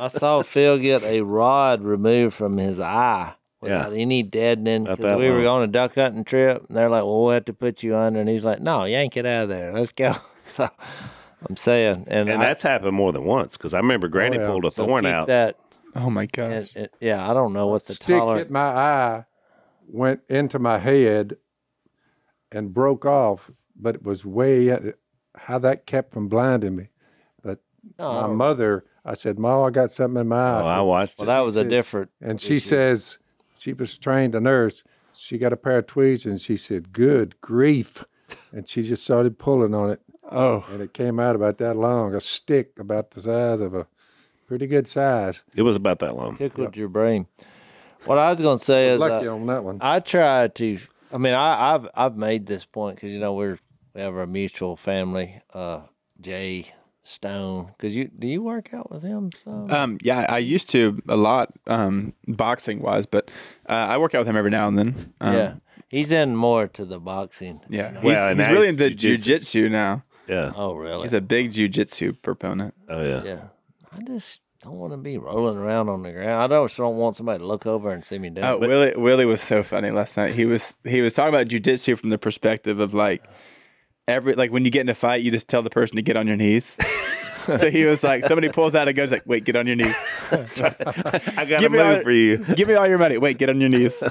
[0.00, 5.12] I saw Phil get a rod removed from his eye without any deadening Not because
[5.12, 7.52] that we were on a duck hunting trip, and they're like, "Well, we'll have to
[7.52, 9.72] put you under," and he's like, "No, yank it out of there.
[9.72, 10.16] Let's go."
[10.48, 10.66] So
[11.46, 14.40] I'm saying, and, and I, that's happened more than once because I remember Granny oh,
[14.40, 14.46] yeah.
[14.46, 15.58] pulled a so thorn out That
[15.94, 16.72] Oh my and, gosh.
[16.74, 18.44] and- yeah, I don't know what the stick tolerance.
[18.46, 19.24] hit my eye,
[19.86, 21.36] went into my head,
[22.50, 23.50] and broke off.
[23.76, 24.92] But it was way uh,
[25.36, 26.88] how that kept from blinding me.
[27.96, 30.76] But my mother, I said, "Ma, I got something in my eye." I oh, I
[30.76, 32.10] said- watched well, that was a different.
[32.20, 33.18] and she says
[33.56, 34.84] she was trained a nurse.
[35.14, 38.04] She got a pair of tweezers, and she said, "Good grief!"
[38.52, 42.14] And she just started pulling on it, Oh, and it came out about that long,
[42.14, 43.86] a stick about the size of a
[44.46, 45.44] pretty good size.
[45.56, 47.26] it was about that long tickled your brain.
[48.04, 49.78] What I was gonna say is, Lucky uh, on that one.
[49.80, 50.78] I try to.
[51.12, 53.58] I mean, I, I've I've made this point because you know we're
[53.94, 55.80] we have our mutual family, uh,
[56.20, 56.72] Jay
[57.08, 57.72] Stone.
[57.76, 59.30] Because you do you work out with him?
[59.34, 63.30] So um, yeah, I used to a lot, um, boxing wise, but
[63.68, 65.14] uh, I work out with him every now and then.
[65.20, 65.54] Um, yeah,
[65.90, 67.60] he's in more to the boxing.
[67.68, 67.92] yeah.
[67.94, 69.36] He's, Well, he's now really he's into jujitsu.
[69.38, 70.04] jujitsu now.
[70.28, 71.02] yeah Oh really?
[71.02, 72.74] He's a big jujitsu proponent.
[72.88, 73.40] oh yeah yeah.
[73.90, 76.52] I just don't want to be rolling around on the ground.
[76.52, 78.60] I just don't want somebody to look over and see me doing Oh, it.
[78.60, 80.34] Willie Willie was so funny last night.
[80.34, 83.24] He was he was talking about jujitsu from the perspective of like
[84.08, 86.16] every like when you get in a fight, you just tell the person to get
[86.16, 86.76] on your knees.
[87.56, 89.76] so he was like, somebody pulls out a gun, he's like, wait, get on your
[89.76, 89.94] knees.
[90.30, 92.38] I got a Give me move all- for you.
[92.38, 93.18] Give me all your money.
[93.18, 94.02] Wait, get on your knees.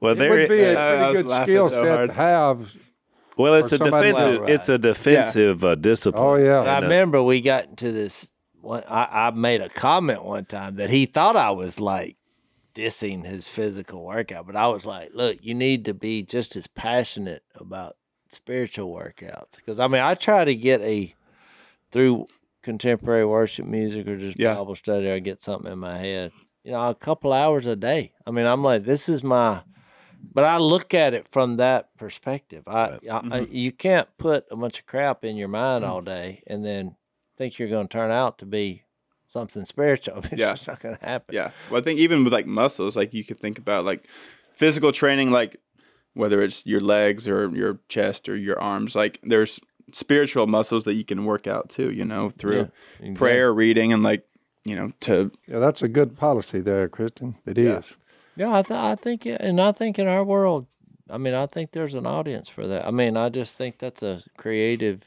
[0.00, 0.30] Well, It there.
[0.30, 2.08] would be a I- I pretty good skill so set hard.
[2.10, 2.76] to have.
[3.36, 4.38] well, it's a defensive.
[4.38, 4.48] else.
[4.50, 6.22] It's a defensive uh, discipline.
[6.24, 6.60] Oh yeah.
[6.60, 8.32] I remember we got into this.
[8.60, 12.16] One, I, I made a comment one time that he thought I was like
[12.74, 16.66] dissing his physical workout, but I was like, "Look, you need to be just as
[16.68, 17.96] passionate about
[18.32, 21.14] spiritual workouts." Because I mean, I try to get a
[21.90, 22.26] through
[22.62, 24.54] contemporary worship music or just Yeah.
[24.54, 26.32] Bible study, I get something in my head.
[26.64, 28.12] You know, a couple hours a day.
[28.26, 29.62] I mean, I'm like, this is my.
[30.32, 32.62] But I look at it from that perspective.
[32.68, 33.54] I, I, I mm-hmm.
[33.54, 35.88] you can't put a bunch of crap in your mind mm.
[35.88, 36.94] all day and then
[37.36, 38.84] think you're going to turn out to be
[39.26, 40.22] something spiritual.
[40.30, 40.52] It's Yeah.
[40.52, 41.34] just not going to happen.
[41.34, 41.50] Yeah.
[41.68, 44.06] Well, I think even with like muscles, like you could think about like
[44.52, 45.56] physical training, like
[46.14, 49.60] whether it's your legs or your chest or your arms, like there's
[49.92, 53.14] spiritual muscles that you can work out too, you know, through exactly.
[53.14, 54.26] prayer, reading, and like,
[54.64, 57.36] you know, to, Yeah, that's a good policy there, Christian.
[57.46, 57.66] It is.
[57.66, 57.96] Yeah.
[58.34, 60.66] Yeah, I, th- I think, and I think in our world,
[61.10, 62.86] I mean, I think there's an audience for that.
[62.86, 65.04] I mean, I just think that's a creative,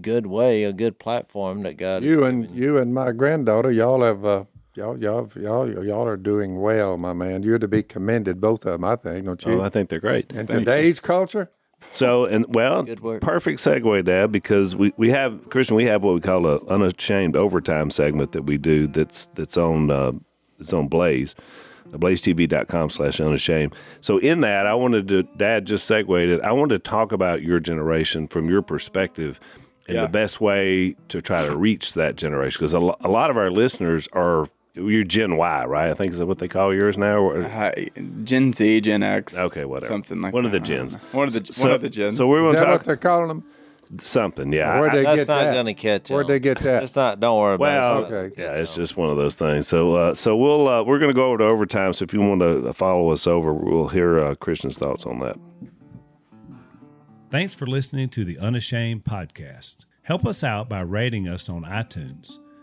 [0.00, 2.02] good way, a good platform that God.
[2.02, 4.44] has You and given you and my granddaughter, y'all have uh,
[4.80, 7.42] y'all y'all y'all y'all are doing well, my man.
[7.42, 8.84] You're to be commended, both of them.
[8.84, 9.60] I think, don't you?
[9.60, 10.30] Oh, I think they're great.
[10.32, 11.50] in today's culture,
[11.90, 12.84] So and well,
[13.20, 15.76] perfect segue, Dad, because we, we have Christian.
[15.76, 18.86] We have what we call a unashamed overtime segment that we do.
[18.86, 20.12] That's that's on uh,
[20.58, 21.34] it's on Blaze,
[21.90, 23.74] blazetv.com slash unashamed.
[24.00, 26.40] So in that, I wanted to, Dad just segued it.
[26.42, 29.40] I wanted to talk about your generation from your perspective.
[29.88, 30.02] And Yeah.
[30.06, 33.36] the best way to try to reach that generation, because a, lo- a lot of
[33.36, 35.90] our listeners are you're Gen Y, right?
[35.90, 37.18] I think is what they call yours now.
[37.18, 37.88] Or, hi-
[38.24, 39.36] Gen Z, Gen X.
[39.36, 39.86] Okay, whatever.
[39.92, 40.60] Something like One of that.
[40.60, 40.94] the gens.
[41.12, 42.16] One of the, So- one of the gens.
[42.16, 43.44] So we're is going to that what they're calling them?
[44.00, 44.52] something.
[44.52, 45.52] Yeah, Where'd I- they That's get not that?
[45.54, 46.10] going to catch.
[46.10, 46.30] Where'd on.
[46.30, 46.84] they get that?
[46.84, 47.18] It's not.
[47.18, 48.14] Don't worry Well, about it.
[48.14, 48.42] Okay.
[48.42, 49.66] yeah, it's just one of those things.
[49.66, 51.92] So, uh, so we'll uh, we're going to go over to overtime.
[51.92, 55.36] So, if you want to follow us over, we'll hear uh, Christian's thoughts on that.
[57.30, 59.78] Thanks for listening to the Unashamed podcast.
[60.02, 62.38] Help us out by rating us on iTunes.